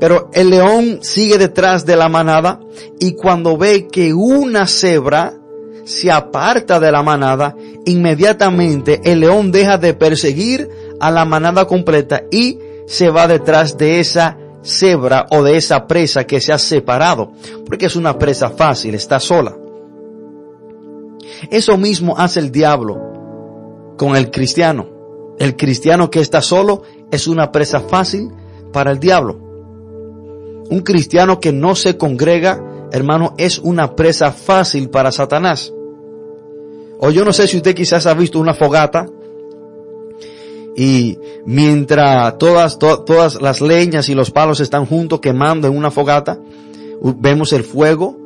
[0.00, 2.60] Pero el león sigue detrás de la manada
[3.00, 5.34] y cuando ve que una cebra
[5.88, 10.68] se aparta de la manada, inmediatamente el león deja de perseguir
[11.00, 16.24] a la manada completa y se va detrás de esa cebra o de esa presa
[16.24, 17.32] que se ha separado,
[17.64, 19.56] porque es una presa fácil, está sola.
[21.50, 24.90] Eso mismo hace el diablo con el cristiano.
[25.38, 28.30] El cristiano que está solo es una presa fácil
[28.74, 29.38] para el diablo.
[30.68, 35.72] Un cristiano que no se congrega, hermano, es una presa fácil para Satanás.
[36.98, 39.06] O yo no sé si usted quizás ha visto una fogata
[40.76, 46.38] y mientras todas, todas las leñas y los palos están juntos quemando en una fogata,
[47.02, 48.16] vemos el fuego,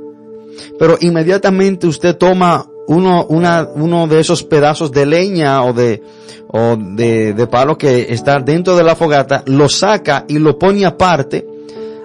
[0.78, 6.02] pero inmediatamente usted toma uno, una, uno de esos pedazos de leña o de,
[6.48, 10.84] o de, de palo que está dentro de la fogata, lo saca y lo pone
[10.84, 11.46] aparte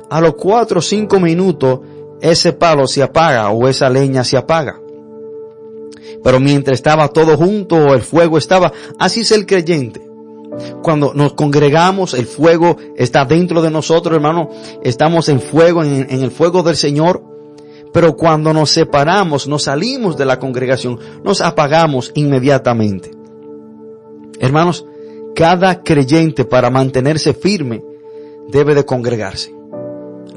[0.10, 1.80] a los cuatro o cinco minutos
[2.22, 4.80] ese palo se apaga o esa leña se apaga.
[6.24, 10.02] Pero mientras estaba todo junto, el fuego estaba, así es el creyente.
[10.82, 14.50] Cuando nos congregamos, el fuego está dentro de nosotros, hermano.
[14.84, 17.24] Estamos en fuego, en, en el fuego del Señor.
[17.94, 23.12] Pero cuando nos separamos, nos salimos de la congregación, nos apagamos inmediatamente.
[24.40, 24.86] Hermanos,
[25.36, 27.84] cada creyente para mantenerse firme
[28.50, 29.58] debe de congregarse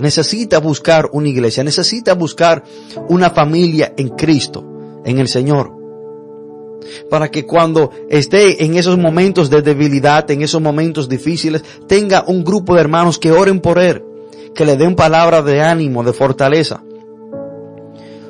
[0.00, 2.64] necesita buscar una iglesia, necesita buscar
[3.08, 4.64] una familia en Cristo,
[5.04, 5.72] en el Señor.
[7.08, 12.44] Para que cuando esté en esos momentos de debilidad, en esos momentos difíciles, tenga un
[12.44, 14.02] grupo de hermanos que oren por él,
[14.54, 16.82] que le den palabras de ánimo, de fortaleza.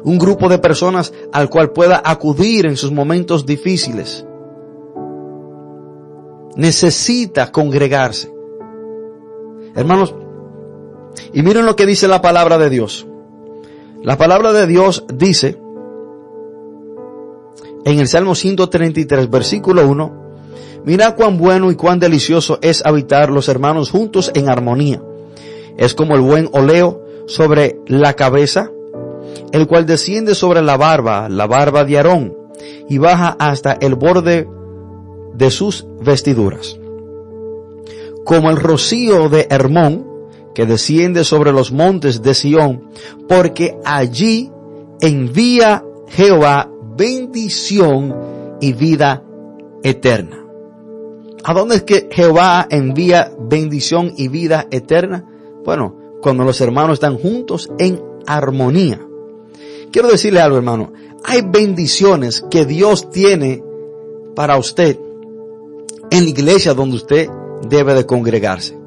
[0.03, 4.25] Un grupo de personas al cual pueda acudir en sus momentos difíciles.
[6.57, 8.33] Necesita congregarse.
[9.75, 10.15] Hermanos,
[11.33, 13.07] y miren lo que dice la palabra de Dios.
[14.03, 15.59] La palabra de Dios dice
[17.85, 20.21] en el Salmo 133, versículo 1,
[20.85, 25.03] Mira cuán bueno y cuán delicioso es habitar los hermanos juntos en armonía.
[25.77, 28.71] Es como el buen oleo sobre la cabeza,
[29.53, 32.35] el cual desciende sobre la barba, la barba de Aarón,
[32.89, 34.49] y baja hasta el borde
[35.35, 36.79] de sus vestiduras.
[38.25, 40.07] Como el rocío de Hermón,
[40.55, 42.89] que desciende sobre los montes de Sión,
[43.29, 44.51] porque allí
[45.01, 46.71] envía Jehová
[47.01, 48.15] bendición
[48.61, 49.25] y vida
[49.83, 50.45] eterna.
[51.43, 55.25] ¿A dónde es que Jehová envía bendición y vida eterna?
[55.65, 59.01] Bueno, cuando los hermanos están juntos en armonía.
[59.91, 60.93] Quiero decirle algo, hermano.
[61.25, 63.65] Hay bendiciones que Dios tiene
[64.37, 64.99] para usted
[66.11, 67.31] en la iglesia donde usted
[67.67, 68.79] debe de congregarse.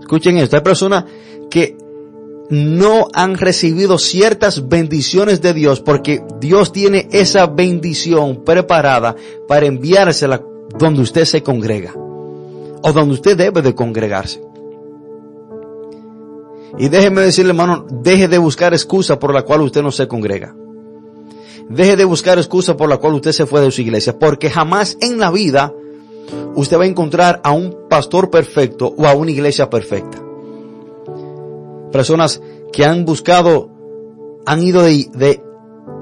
[0.00, 1.06] Escuchen esto, hay personas
[2.52, 9.16] no han recibido ciertas bendiciones de Dios porque Dios tiene esa bendición preparada
[9.48, 10.42] para enviársela
[10.78, 14.42] donde usted se congrega o donde usted debe de congregarse.
[16.76, 20.54] Y déjeme decirle, hermano, deje de buscar excusa por la cual usted no se congrega.
[21.70, 24.98] deje de buscar excusa por la cual usted se fue de su iglesia, porque jamás
[25.00, 25.72] en la vida
[26.54, 30.21] usted va a encontrar a un pastor perfecto o a una iglesia perfecta.
[31.92, 32.40] Personas
[32.72, 33.70] que han buscado,
[34.46, 35.42] han ido de,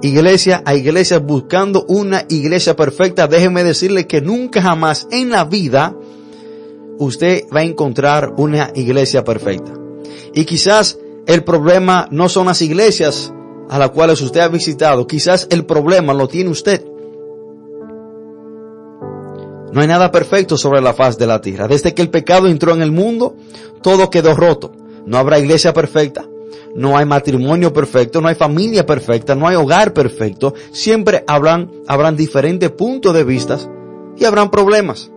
[0.03, 3.26] iglesia a iglesia buscando una iglesia perfecta.
[3.26, 5.95] Déjeme decirle que nunca jamás en la vida
[6.99, 9.72] usted va a encontrar una iglesia perfecta.
[10.32, 13.32] Y quizás el problema no son las iglesias
[13.68, 15.07] a las cuales usted ha visitado.
[15.07, 16.84] Quizás el problema lo tiene usted.
[19.72, 21.68] No hay nada perfecto sobre la faz de la tierra.
[21.68, 23.36] Desde que el pecado entró en el mundo,
[23.82, 24.72] todo quedó roto.
[25.07, 26.24] No habrá iglesia perfecta,
[26.74, 30.55] no hay matrimonio perfecto, no hay familia perfecta, no hay hogar perfecto.
[30.72, 33.59] Siempre habrán, habrán diferentes puntos de vista
[34.16, 35.11] y habrán problemas.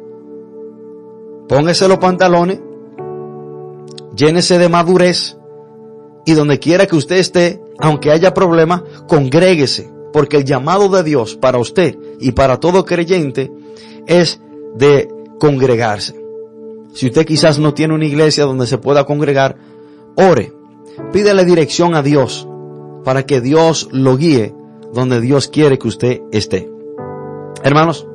[1.47, 2.59] Póngase los pantalones,
[4.15, 5.38] llénese de madurez
[6.25, 11.36] y donde quiera que usted esté, aunque haya problemas, congréguese, porque el llamado de Dios
[11.36, 13.51] para usted y para todo creyente
[14.07, 14.41] es
[14.75, 15.09] de
[15.39, 16.19] congregarse.
[16.93, 19.57] Si usted quizás no tiene una iglesia donde se pueda congregar,
[20.16, 20.53] ore,
[21.11, 22.47] pídele dirección a Dios
[23.03, 24.53] para que Dios lo guíe
[24.93, 26.70] donde Dios quiere que usted esté.
[27.64, 28.07] Hermanos,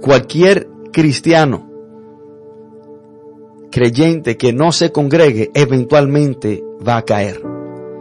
[0.00, 1.68] cualquier cristiano
[3.70, 7.42] creyente que no se congregue eventualmente va a caer.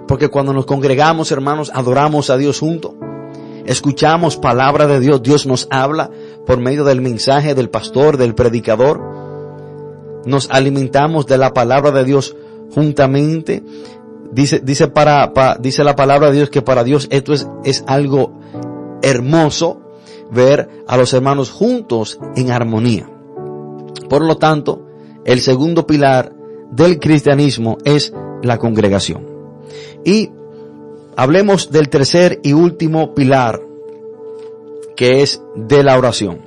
[0.07, 2.93] Porque cuando nos congregamos, hermanos, adoramos a Dios juntos.
[3.65, 5.23] Escuchamos palabra de Dios.
[5.23, 6.11] Dios nos habla
[6.45, 9.01] por medio del mensaje del pastor, del predicador.
[10.25, 12.35] Nos alimentamos de la palabra de Dios
[12.73, 13.63] juntamente.
[14.31, 18.39] Dice, dice para, dice la palabra de Dios que para Dios esto es, es algo
[19.01, 19.81] hermoso
[20.31, 23.09] ver a los hermanos juntos en armonía.
[24.09, 24.87] Por lo tanto,
[25.25, 26.33] el segundo pilar
[26.71, 29.27] del cristianismo es la congregación.
[30.03, 30.31] Y
[31.15, 33.61] hablemos del tercer y último pilar,
[34.95, 36.39] que es de la oración.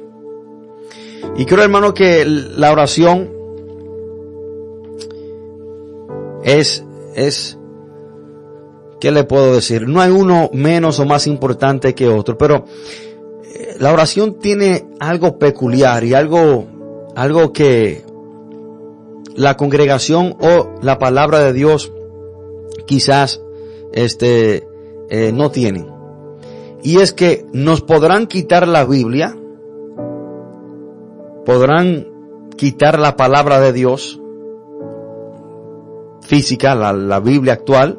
[1.36, 3.33] Y creo, hermano, que la oración
[6.44, 6.84] es,
[7.16, 7.58] es,
[9.00, 9.88] ¿qué le puedo decir?
[9.88, 12.66] No hay uno menos o más importante que otro, pero
[13.42, 16.66] eh, la oración tiene algo peculiar y algo,
[17.16, 18.04] algo que
[19.34, 21.92] la congregación o la palabra de Dios
[22.86, 23.40] quizás
[23.92, 24.68] este
[25.08, 25.88] eh, no tienen.
[26.82, 29.34] Y es que nos podrán quitar la Biblia,
[31.46, 32.06] podrán
[32.56, 34.20] quitar la palabra de Dios
[36.24, 37.98] física, la, la Biblia actual,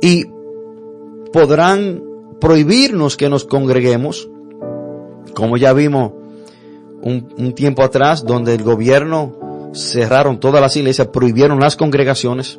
[0.00, 0.24] y
[1.32, 2.02] podrán
[2.40, 4.28] prohibirnos que nos congreguemos,
[5.34, 6.12] como ya vimos
[7.02, 12.58] un, un tiempo atrás, donde el gobierno cerraron todas las iglesias, prohibieron las congregaciones.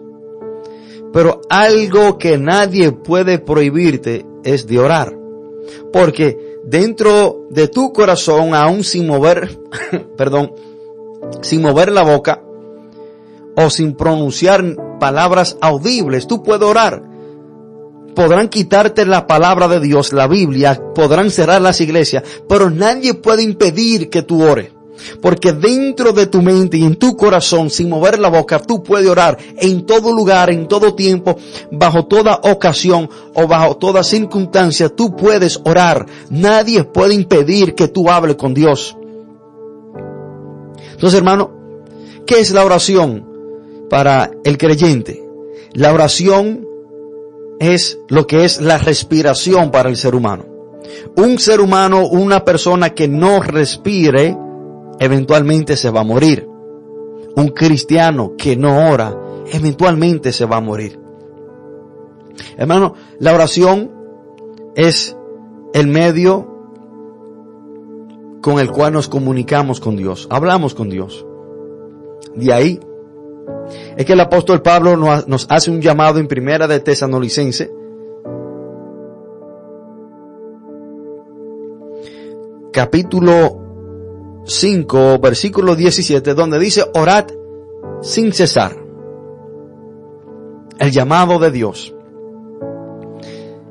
[1.12, 5.16] Pero algo que nadie puede prohibirte es de orar.
[5.92, 9.60] Porque dentro de tu corazón, aún sin mover,
[10.18, 10.54] perdón,
[11.42, 12.43] sin mover la boca
[13.56, 14.64] o sin pronunciar
[15.00, 17.04] palabras audibles, tú puedes orar.
[18.16, 23.44] Podrán quitarte la palabra de Dios, la Biblia, podrán cerrar las iglesias, pero nadie puede
[23.44, 24.70] impedir que tú ores.
[25.22, 29.10] Porque dentro de tu mente y en tu corazón, sin mover la boca, tú puedes
[29.10, 31.36] orar en todo lugar, en todo tiempo,
[31.72, 36.06] bajo toda ocasión o bajo toda circunstancia, tú puedes orar.
[36.30, 38.96] Nadie puede impedir que tú hables con Dios.
[40.92, 41.52] Entonces, hermano,
[42.26, 43.33] ¿qué es la oración
[43.94, 45.24] para el creyente?
[45.74, 46.68] La oración
[47.60, 50.48] es lo que es la respiración para el ser humano.
[51.16, 54.36] Un ser humano, una persona que no respire,
[55.00, 56.50] eventualmente se va a morir.
[57.36, 59.16] Un cristiano que no ora,
[59.52, 61.00] eventualmente se va a morir.
[62.58, 63.92] Hermano, la oración
[64.76, 65.16] es
[65.76, 66.48] el medio
[68.42, 71.28] con el cual nos comunicamos con Dios, hablamos con Dios.
[72.34, 72.80] De ahí
[73.96, 77.72] es que el apóstol Pablo nos hace un llamado en primera de Tesanolicense,
[82.72, 87.26] capítulo 5, versículo 17, donde dice, orad
[88.02, 88.76] sin cesar.
[90.80, 91.96] El llamado de Dios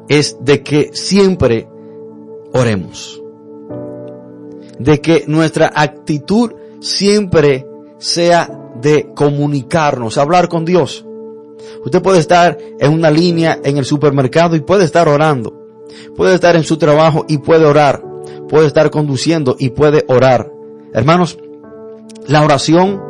[0.09, 1.69] es de que siempre
[2.53, 3.23] oremos.
[4.79, 7.67] De que nuestra actitud siempre
[7.99, 11.07] sea de comunicarnos, hablar con Dios.
[11.85, 15.63] Usted puede estar en una línea en el supermercado y puede estar orando.
[16.17, 18.05] Puede estar en su trabajo y puede orar.
[18.49, 20.51] Puede estar conduciendo y puede orar.
[20.93, 21.39] Hermanos,
[22.27, 23.01] la oración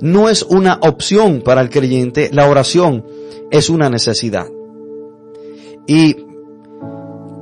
[0.00, 3.06] no es una opción para el creyente, la oración
[3.50, 4.46] es una necesidad.
[5.86, 6.16] Y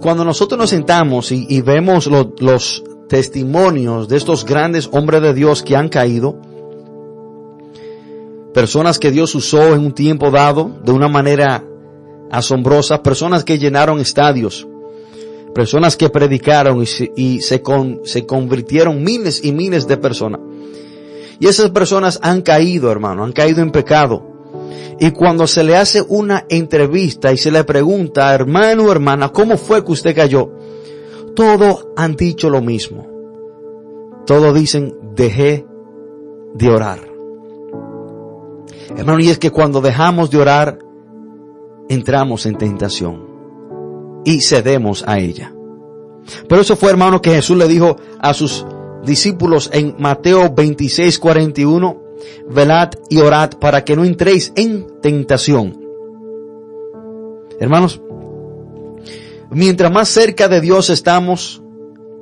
[0.00, 5.76] cuando nosotros nos sentamos y, vemos los testimonios de estos grandes hombres de Dios que
[5.76, 6.40] han caído,
[8.52, 11.64] personas que Dios usó en un tiempo dado de una manera
[12.30, 14.66] asombrosa, personas que llenaron estadios,
[15.54, 16.84] personas que predicaron
[17.16, 20.40] y se, convirtieron miles y miles de personas.
[21.38, 24.26] Y esas personas han caído, hermano, han caído en pecado.
[24.98, 29.56] Y cuando se le hace una entrevista y se le pregunta, hermano o hermana, ¿cómo
[29.56, 30.50] fue que usted cayó?
[31.34, 33.08] Todos han dicho lo mismo.
[34.26, 35.64] Todos dicen, dejé
[36.54, 37.09] de orar.
[38.96, 40.78] Hermano, y es que cuando dejamos de orar,
[41.88, 43.26] entramos en tentación
[44.24, 45.52] y cedemos a ella.
[46.48, 48.64] Pero eso fue, hermano, que Jesús le dijo a sus
[49.04, 52.02] discípulos en Mateo 26, 41,
[52.48, 55.80] velad y orad para que no entréis en tentación.
[57.58, 58.00] Hermanos,
[59.50, 61.62] mientras más cerca de Dios estamos,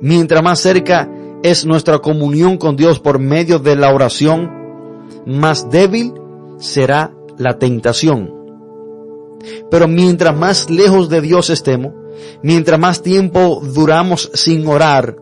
[0.01, 1.09] mientras más cerca
[1.43, 4.51] es nuestra comunión con Dios por medio de la oración,
[5.25, 6.13] más débil
[6.59, 8.33] será la tentación.
[9.71, 11.93] Pero mientras más lejos de Dios estemos,
[12.43, 15.15] mientras más tiempo duramos sin orar,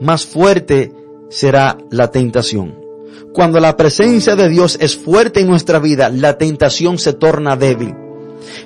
[0.00, 0.92] más fuerte
[1.30, 2.84] será la tentación.
[3.32, 7.94] Cuando la presencia de Dios es fuerte en nuestra vida, la tentación se torna débil.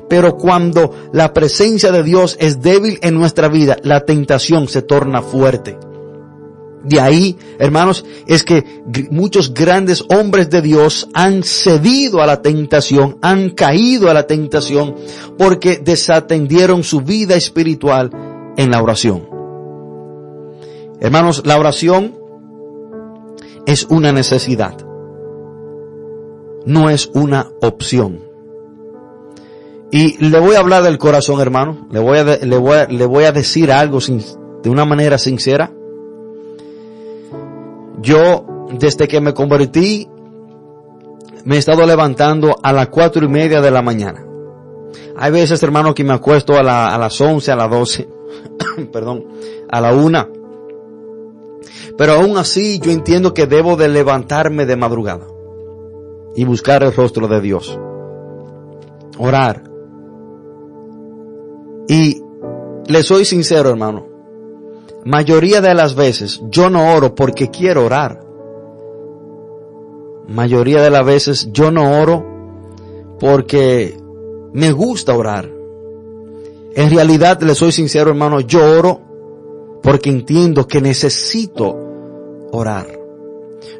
[0.08, 5.22] Pero cuando la presencia de Dios es débil en nuestra vida, la tentación se torna
[5.22, 5.78] fuerte.
[6.84, 13.18] De ahí, hermanos, es que muchos grandes hombres de Dios han cedido a la tentación,
[13.20, 14.94] han caído a la tentación
[15.36, 18.10] porque desatendieron su vida espiritual
[18.56, 19.28] en la oración.
[21.00, 22.14] Hermanos, la oración
[23.66, 24.74] es una necesidad,
[26.64, 28.28] no es una opción.
[29.90, 31.86] Y le voy a hablar del corazón, hermano.
[31.90, 35.72] Le voy a, le voy a, le voy a decir algo de una manera sincera.
[38.00, 38.46] Yo,
[38.78, 40.08] desde que me convertí,
[41.44, 44.24] me he estado levantando a las cuatro y media de la mañana.
[45.16, 48.08] Hay veces, hermano, que me acuesto a, las once, a las doce,
[48.92, 49.24] perdón,
[49.70, 50.28] a la una.
[51.96, 55.26] Pero aún así yo entiendo que debo de levantarme de madrugada
[56.36, 57.78] y buscar el rostro de Dios.
[59.18, 59.64] Orar.
[61.88, 62.22] Y
[62.86, 64.07] le soy sincero, hermano
[65.04, 68.20] mayoría de las veces yo no oro porque quiero orar.
[70.28, 72.24] Mayoría de las veces yo no oro
[73.18, 73.96] porque
[74.52, 75.50] me gusta orar.
[76.74, 79.00] En realidad, le soy sincero hermano, yo oro
[79.82, 81.76] porque entiendo que necesito
[82.52, 82.86] orar.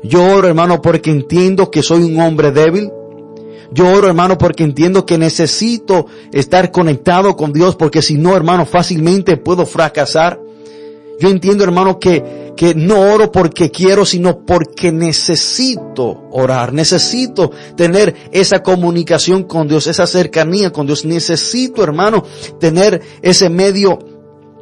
[0.03, 2.91] Yo oro hermano porque entiendo que soy un hombre débil.
[3.71, 8.65] Yo oro hermano porque entiendo que necesito estar conectado con Dios porque si no hermano
[8.65, 10.41] fácilmente puedo fracasar.
[11.19, 16.73] Yo entiendo, hermano, que, que no oro porque quiero, sino porque necesito orar.
[16.73, 21.05] Necesito tener esa comunicación con Dios, esa cercanía con Dios.
[21.05, 22.25] Necesito, hermano,
[22.61, 23.99] tener ese medio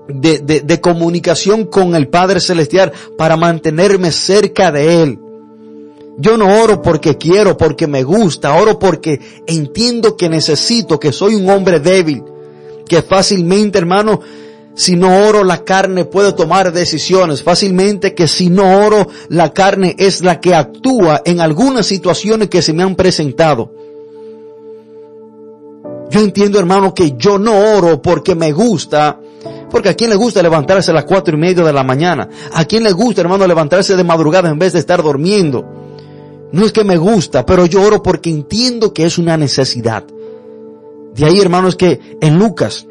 [0.08, 5.18] de, de, de comunicación con el Padre Celestial para mantenerme cerca de Él.
[6.18, 11.34] Yo no oro porque quiero, porque me gusta, oro porque entiendo que necesito, que soy
[11.34, 12.22] un hombre débil,
[12.88, 14.20] que fácilmente, hermano,
[14.76, 19.96] si no oro, la carne puede tomar decisiones fácilmente que si no oro, la carne
[19.98, 23.72] es la que actúa en algunas situaciones que se me han presentado.
[26.10, 29.18] Yo entiendo, hermano, que yo no oro porque me gusta,
[29.70, 32.28] porque a quién le gusta levantarse a las cuatro y media de la mañana.
[32.52, 35.64] A quién le gusta, hermano, levantarse de madrugada en vez de estar durmiendo.
[36.52, 40.04] No es que me gusta, pero yo oro porque entiendo que es una necesidad.
[41.14, 42.86] De ahí, hermano, es que en Lucas,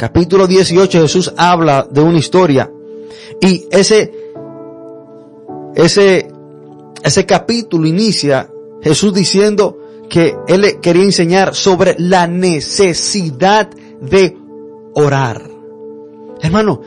[0.00, 2.72] capítulo 18 Jesús habla de una historia
[3.38, 4.10] y ese,
[5.74, 6.32] ese,
[7.04, 9.76] ese capítulo inicia Jesús diciendo
[10.08, 13.68] que él quería enseñar sobre la necesidad
[14.00, 14.38] de
[14.94, 15.42] orar.
[16.40, 16.80] Hermano,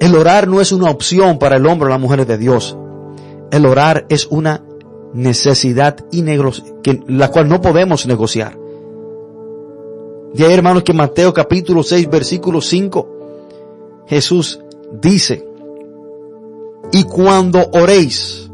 [0.00, 2.76] el orar no es una opción para el hombre o las mujeres de Dios.
[3.52, 4.64] El orar es una
[5.14, 5.96] necesidad
[6.82, 8.58] que, la cual no podemos negociar.
[10.34, 14.60] De hermanos, que Mateo capítulo 6, versículo 5, Jesús
[14.92, 15.46] dice,
[16.92, 18.50] y cuando oréis,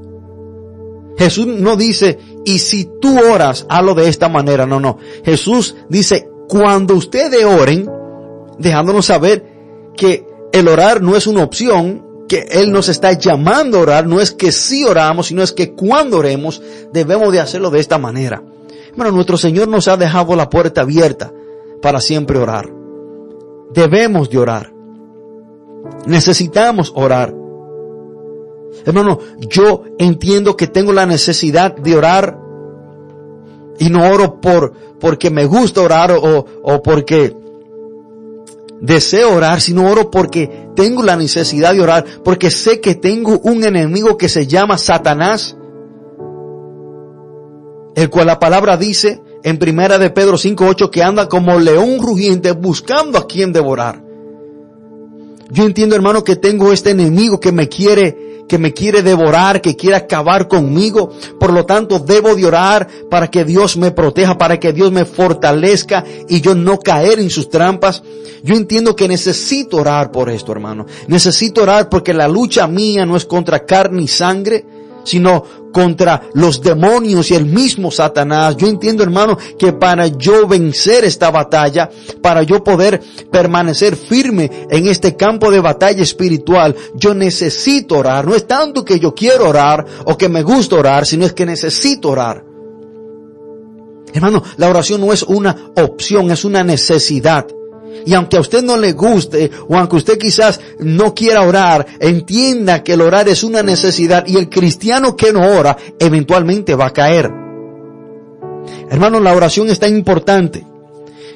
[1.17, 4.99] Jesús no dice, y si tú oras, hazlo de esta manera, no, no.
[5.25, 7.91] Jesús dice, cuando ustedes oren,
[8.59, 9.45] dejándonos saber
[9.97, 14.21] que el orar no es una opción, que Él nos está llamando a orar, no
[14.21, 16.63] es que si oramos, sino es que cuando oremos
[16.93, 18.43] debemos de hacerlo de esta manera.
[18.97, 21.33] Bueno, nuestro Señor nos ha dejado la puerta abierta
[21.81, 22.71] para siempre orar.
[23.73, 24.73] debemos de orar.
[26.07, 27.35] Necesitamos orar.
[28.85, 29.19] Hermano,
[29.49, 32.39] yo entiendo que tengo la necesidad de orar
[33.79, 37.37] y no oro por, porque me gusta orar o, o porque
[38.81, 43.65] deseo orar, sino oro porque tengo la necesidad de orar, porque sé que tengo un
[43.65, 45.57] enemigo que se llama Satanás,
[47.95, 52.53] el cual la palabra dice en primera de Pedro 5.8 que anda como león rugiente
[52.53, 54.03] buscando a quien devorar.
[55.51, 59.75] Yo entiendo hermano que tengo este enemigo que me quiere que me quiere devorar, que
[59.75, 61.11] quiere acabar conmigo.
[61.41, 65.07] Por lo tanto, debo de orar para que Dios me proteja, para que Dios me
[65.07, 68.03] fortalezca y yo no caer en sus trampas.
[68.43, 70.85] Yo entiendo que necesito orar por esto, hermano.
[71.09, 74.67] Necesito orar porque la lucha mía no es contra carne y sangre,
[75.05, 78.57] sino contra los demonios y el mismo Satanás.
[78.57, 81.91] Yo entiendo, hermano, que para yo vencer esta batalla,
[82.23, 83.01] para yo poder
[83.31, 88.27] permanecer firme en este campo de batalla espiritual, yo necesito orar.
[88.27, 91.45] No es tanto que yo quiero orar o que me gusta orar, sino es que
[91.45, 92.45] necesito orar.
[94.13, 97.47] Hermano, la oración no es una opción, es una necesidad.
[98.07, 102.83] Y aunque a usted no le guste, o aunque usted quizás no quiera orar, entienda
[102.83, 106.93] que el orar es una necesidad y el cristiano que no ora eventualmente va a
[106.93, 107.31] caer.
[108.91, 110.67] Hermano, la oración es tan importante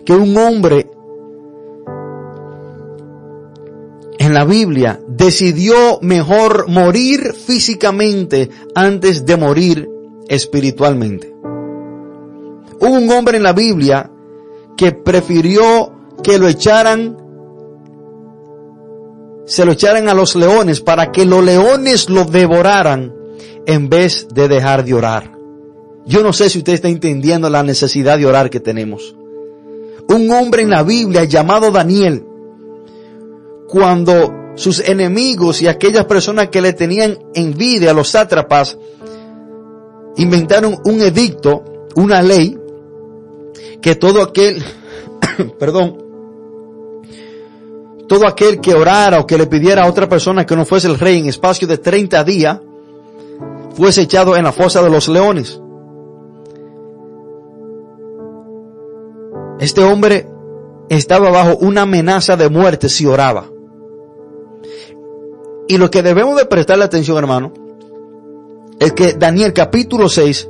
[0.04, 0.90] que un hombre
[4.18, 9.88] en la Biblia decidió mejor morir físicamente antes de morir
[10.28, 11.34] espiritualmente.
[12.80, 14.10] Hubo un hombre en la Biblia
[14.76, 17.16] que prefirió que lo echaran,
[19.46, 23.14] se lo echaran a los leones para que los leones lo devoraran
[23.66, 25.38] en vez de dejar de orar.
[26.06, 29.14] Yo no sé si usted está entendiendo la necesidad de orar que tenemos.
[30.08, 32.24] Un hombre en la Biblia llamado Daniel,
[33.68, 38.78] cuando sus enemigos y aquellas personas que le tenían envidia a los sátrapas,
[40.16, 41.62] inventaron un edicto,
[41.94, 42.58] una ley,
[43.82, 44.64] que todo aquel,
[45.58, 46.07] perdón,
[48.08, 50.98] todo aquel que orara o que le pidiera a otra persona que no fuese el
[50.98, 52.58] rey en espacio de 30 días,
[53.74, 55.60] fuese echado en la fosa de los leones.
[59.60, 60.26] Este hombre
[60.88, 63.50] estaba bajo una amenaza de muerte si oraba.
[65.68, 67.52] Y lo que debemos de prestarle atención, hermano,
[68.80, 70.48] es que Daniel capítulo 6,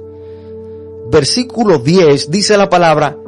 [1.11, 3.19] versículo 10, dice la palabra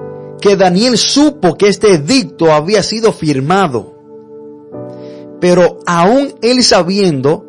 [0.41, 4.00] que Daniel supo que este edicto había sido firmado
[5.41, 7.45] pero aún él sabiendo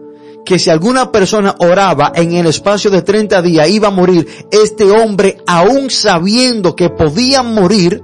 [0.45, 4.85] que si alguna persona oraba en el espacio de 30 días iba a morir, este
[4.85, 8.01] hombre aún sabiendo que podía morir,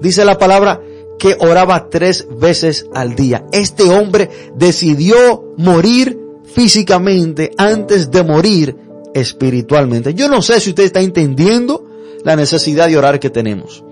[0.00, 0.80] dice la palabra
[1.18, 3.46] que oraba tres veces al día.
[3.52, 8.76] Este hombre decidió morir físicamente antes de morir
[9.14, 10.14] espiritualmente.
[10.14, 11.86] Yo no sé si usted está entendiendo
[12.24, 13.84] la necesidad de orar que tenemos.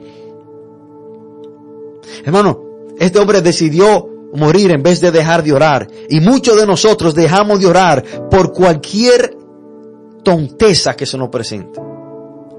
[2.24, 2.62] Hermano,
[2.98, 5.88] este hombre decidió morir en vez de dejar de orar.
[6.08, 9.36] Y muchos de nosotros dejamos de orar por cualquier
[10.22, 11.80] tonteza que se nos presente.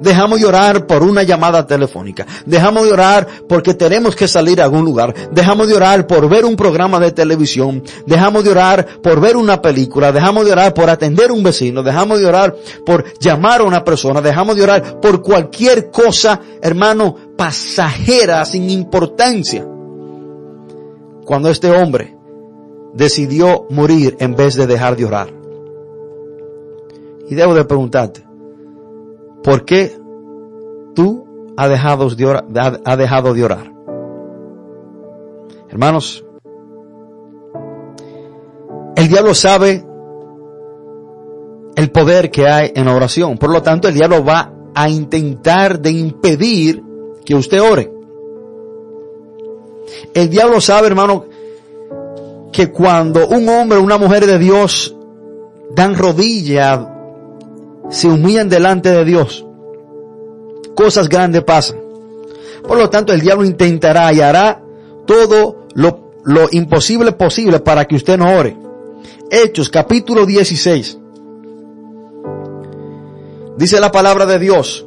[0.01, 2.25] Dejamos de orar por una llamada telefónica.
[2.47, 5.13] Dejamos de orar porque tenemos que salir a algún lugar.
[5.31, 7.83] Dejamos de orar por ver un programa de televisión.
[8.07, 10.11] Dejamos de orar por ver una película.
[10.11, 11.83] Dejamos de orar por atender a un vecino.
[11.83, 14.21] Dejamos de orar por llamar a una persona.
[14.21, 19.67] Dejamos de orar por cualquier cosa, hermano, pasajera, sin importancia
[21.25, 22.17] cuando este hombre
[22.93, 25.27] decidió morir en vez de dejar de orar.
[27.29, 28.23] Y debo de preguntarte,
[29.43, 29.97] ¿por qué
[30.93, 32.45] tú has dejado de orar?
[32.97, 33.71] Dejado de orar?
[35.69, 36.25] Hermanos,
[38.95, 39.85] el diablo sabe
[41.75, 43.37] el poder que hay en la oración.
[43.37, 46.83] Por lo tanto, el diablo va a intentar de impedir
[47.25, 48.00] que usted ore.
[50.13, 51.25] El diablo sabe, hermano,
[52.51, 54.95] que cuando un hombre o una mujer de Dios
[55.73, 56.79] dan rodillas,
[57.89, 59.45] se humillan delante de Dios,
[60.75, 61.79] cosas grandes pasan.
[62.67, 64.61] Por lo tanto, el diablo intentará y hará
[65.05, 68.55] todo lo, lo imposible posible para que usted no ore.
[69.29, 70.97] Hechos capítulo 16.
[73.57, 74.85] Dice la palabra de Dios,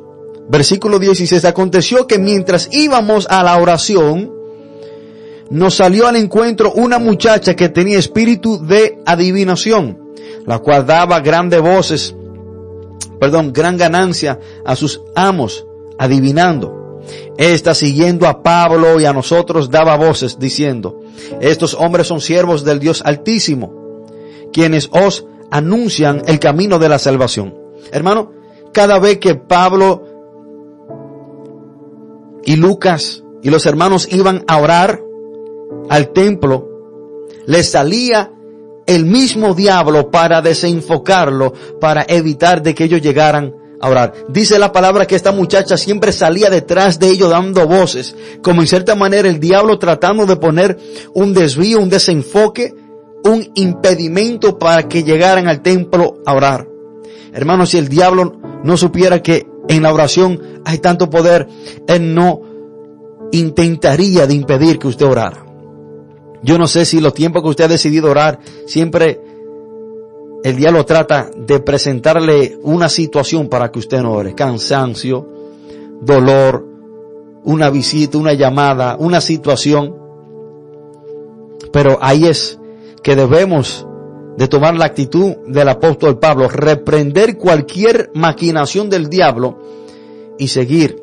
[0.48, 4.32] versículo 16, aconteció que mientras íbamos a la oración,
[5.50, 9.98] nos salió al encuentro una muchacha que tenía espíritu de adivinación,
[10.46, 12.14] la cual daba grandes voces,
[13.20, 15.66] perdón, gran ganancia a sus amos,
[15.98, 17.02] adivinando.
[17.36, 21.00] Esta siguiendo a Pablo y a nosotros daba voces diciendo,
[21.40, 24.04] estos hombres son siervos del Dios Altísimo,
[24.52, 27.54] quienes os anuncian el camino de la salvación.
[27.92, 28.32] Hermano,
[28.72, 30.04] cada vez que Pablo
[32.44, 35.03] y Lucas y los hermanos iban a orar
[35.88, 36.68] al templo,
[37.46, 38.30] les salía
[38.86, 44.12] el mismo diablo para desenfocarlo, para evitar de que ellos llegaran a orar.
[44.28, 48.66] Dice la palabra que esta muchacha siempre salía detrás de ellos dando voces, como en
[48.66, 50.78] cierta manera el diablo tratando de poner
[51.14, 52.74] un desvío, un desenfoque,
[53.24, 56.68] un impedimento para que llegaran al templo a orar.
[57.32, 61.48] Hermanos, si el diablo no supiera que en la oración hay tanto poder,
[61.88, 62.40] él no
[63.32, 65.43] intentaría de impedir que usted orara.
[66.44, 69.20] Yo no sé si los tiempos que usted ha decidido orar, siempre
[70.44, 74.34] el diablo trata de presentarle una situación para que usted no ore.
[74.34, 75.26] Cansancio,
[76.02, 76.66] dolor,
[77.44, 79.96] una visita, una llamada, una situación.
[81.72, 82.58] Pero ahí es
[83.02, 83.86] que debemos
[84.36, 89.58] de tomar la actitud del apóstol Pablo, reprender cualquier maquinación del diablo
[90.38, 91.02] y seguir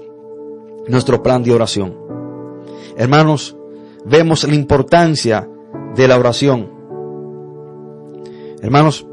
[0.88, 1.98] nuestro plan de oración.
[2.96, 3.56] Hermanos,
[4.06, 5.48] vemos la importancia
[5.96, 6.70] de la oración.
[8.62, 9.06] Hermanos,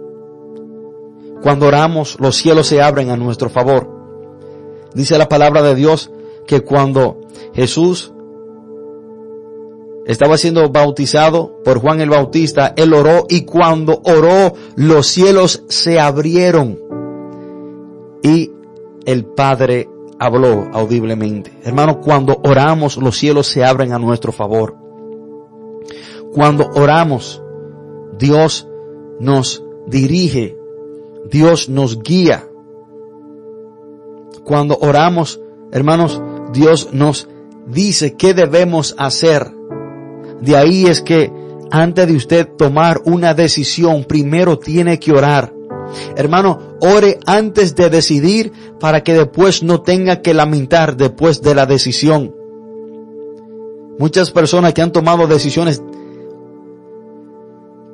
[1.42, 3.88] cuando oramos, los cielos se abren a nuestro favor.
[4.94, 6.10] Dice la palabra de Dios
[6.46, 7.20] que cuando
[7.54, 8.12] Jesús
[10.06, 16.00] estaba siendo bautizado por Juan el Bautista, él oró y cuando oró, los cielos se
[16.00, 16.78] abrieron
[18.22, 18.50] y
[19.04, 21.52] el Padre habló audiblemente.
[21.62, 24.76] Hermano, cuando oramos, los cielos se abren a nuestro favor.
[26.32, 27.42] Cuando oramos,
[28.18, 28.68] Dios
[29.20, 30.56] nos dirige,
[31.30, 32.48] Dios nos guía.
[34.44, 35.40] Cuando oramos,
[35.72, 37.28] hermanos, Dios nos
[37.66, 39.52] dice qué debemos hacer.
[40.40, 41.32] De ahí es que
[41.70, 45.52] antes de usted tomar una decisión, primero tiene que orar.
[46.16, 51.66] Hermano, ore antes de decidir para que después no tenga que lamentar después de la
[51.66, 52.34] decisión.
[53.98, 55.82] Muchas personas que han tomado decisiones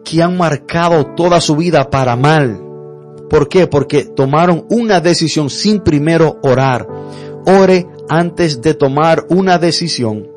[0.05, 2.61] que han marcado toda su vida para mal.
[3.31, 3.67] ¿Por qué?
[3.67, 6.87] Porque tomaron una decisión sin primero orar.
[7.47, 10.34] Ore antes de tomar una decisión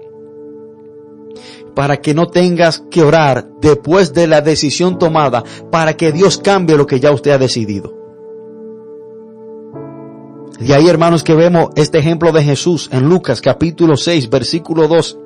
[1.77, 6.75] para que no tengas que orar después de la decisión tomada, para que Dios cambie
[6.75, 7.93] lo que ya usted ha decidido.
[10.59, 15.19] Y ahí hermanos que vemos este ejemplo de Jesús en Lucas capítulo 6 versículo 2.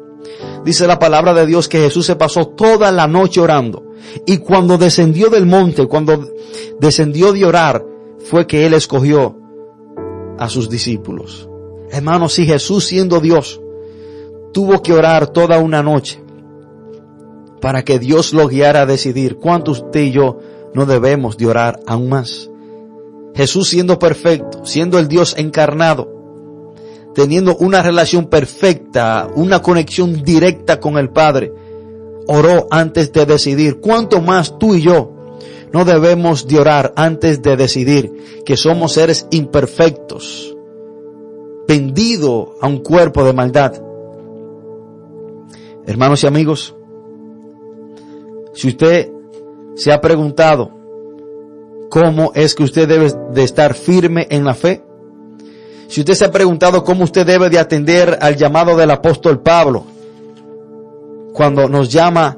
[0.65, 3.85] Dice la palabra de Dios que Jesús se pasó toda la noche orando.
[4.25, 6.33] Y cuando descendió del monte, cuando
[6.81, 7.85] descendió de orar,
[8.29, 9.37] fue que Él escogió
[10.37, 11.47] a sus discípulos.
[11.91, 13.61] Hermanos, si Jesús siendo Dios
[14.51, 16.20] tuvo que orar toda una noche,
[17.61, 20.39] para que Dios lo guiara a decidir cuánto usted y yo
[20.73, 22.49] no debemos de orar aún más.
[23.35, 26.09] Jesús siendo perfecto, siendo el Dios encarnado,
[27.13, 31.53] teniendo una relación perfecta, una conexión directa con el Padre,
[32.27, 33.79] oró antes de decidir.
[33.79, 35.13] ¿Cuánto más tú y yo
[35.71, 40.55] no debemos de orar antes de decidir que somos seres imperfectos,
[41.67, 43.81] vendido a un cuerpo de maldad?
[45.85, 46.75] Hermanos y amigos,
[48.53, 49.09] si usted
[49.75, 50.71] se ha preguntado
[51.89, 54.83] cómo es que usted debe de estar firme en la fe,
[55.87, 59.85] si usted se ha preguntado cómo usted debe de atender al llamado del apóstol Pablo,
[61.33, 62.37] cuando nos llama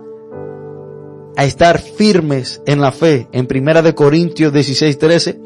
[1.36, 5.40] a estar firmes en la fe, en Primera de Corintios 16, 13,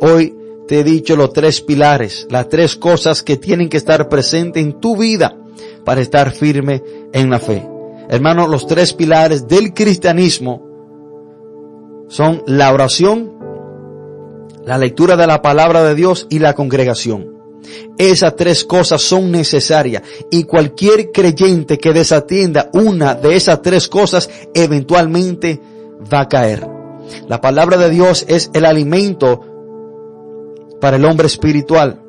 [0.00, 0.36] hoy
[0.66, 4.80] te he dicho los tres pilares, las tres cosas que tienen que estar presentes en
[4.80, 5.36] tu vida
[5.84, 6.82] para estar firme
[7.12, 7.69] en la fe.
[8.12, 10.66] Hermanos, los tres pilares del cristianismo
[12.08, 13.38] son la oración,
[14.64, 17.38] la lectura de la palabra de Dios y la congregación.
[17.98, 24.28] Esas tres cosas son necesarias y cualquier creyente que desatienda una de esas tres cosas
[24.54, 25.60] eventualmente
[26.12, 26.66] va a caer.
[27.28, 29.40] La palabra de Dios es el alimento
[30.80, 32.02] para el hombre espiritual.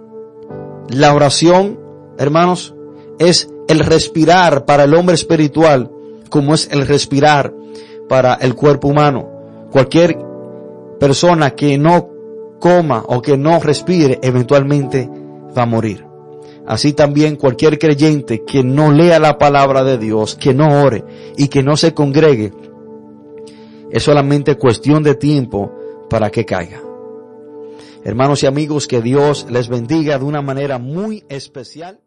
[0.89, 1.80] La oración,
[2.18, 2.74] hermanos,
[3.20, 5.91] es el respirar para el hombre espiritual
[6.30, 7.53] como es el respirar
[8.07, 9.30] para el cuerpo humano.
[9.72, 10.18] Cualquier
[10.99, 12.09] persona que no
[12.59, 15.09] coma o que no respire eventualmente
[15.57, 16.05] va a morir.
[16.66, 21.03] Así también cualquier creyente que no lea la palabra de Dios, que no ore
[21.38, 22.53] y que no se congregue,
[23.91, 25.72] es solamente cuestión de tiempo
[26.09, 26.82] para que caiga.
[28.03, 32.01] Hermanos y amigos, que Dios les bendiga de una manera muy especial.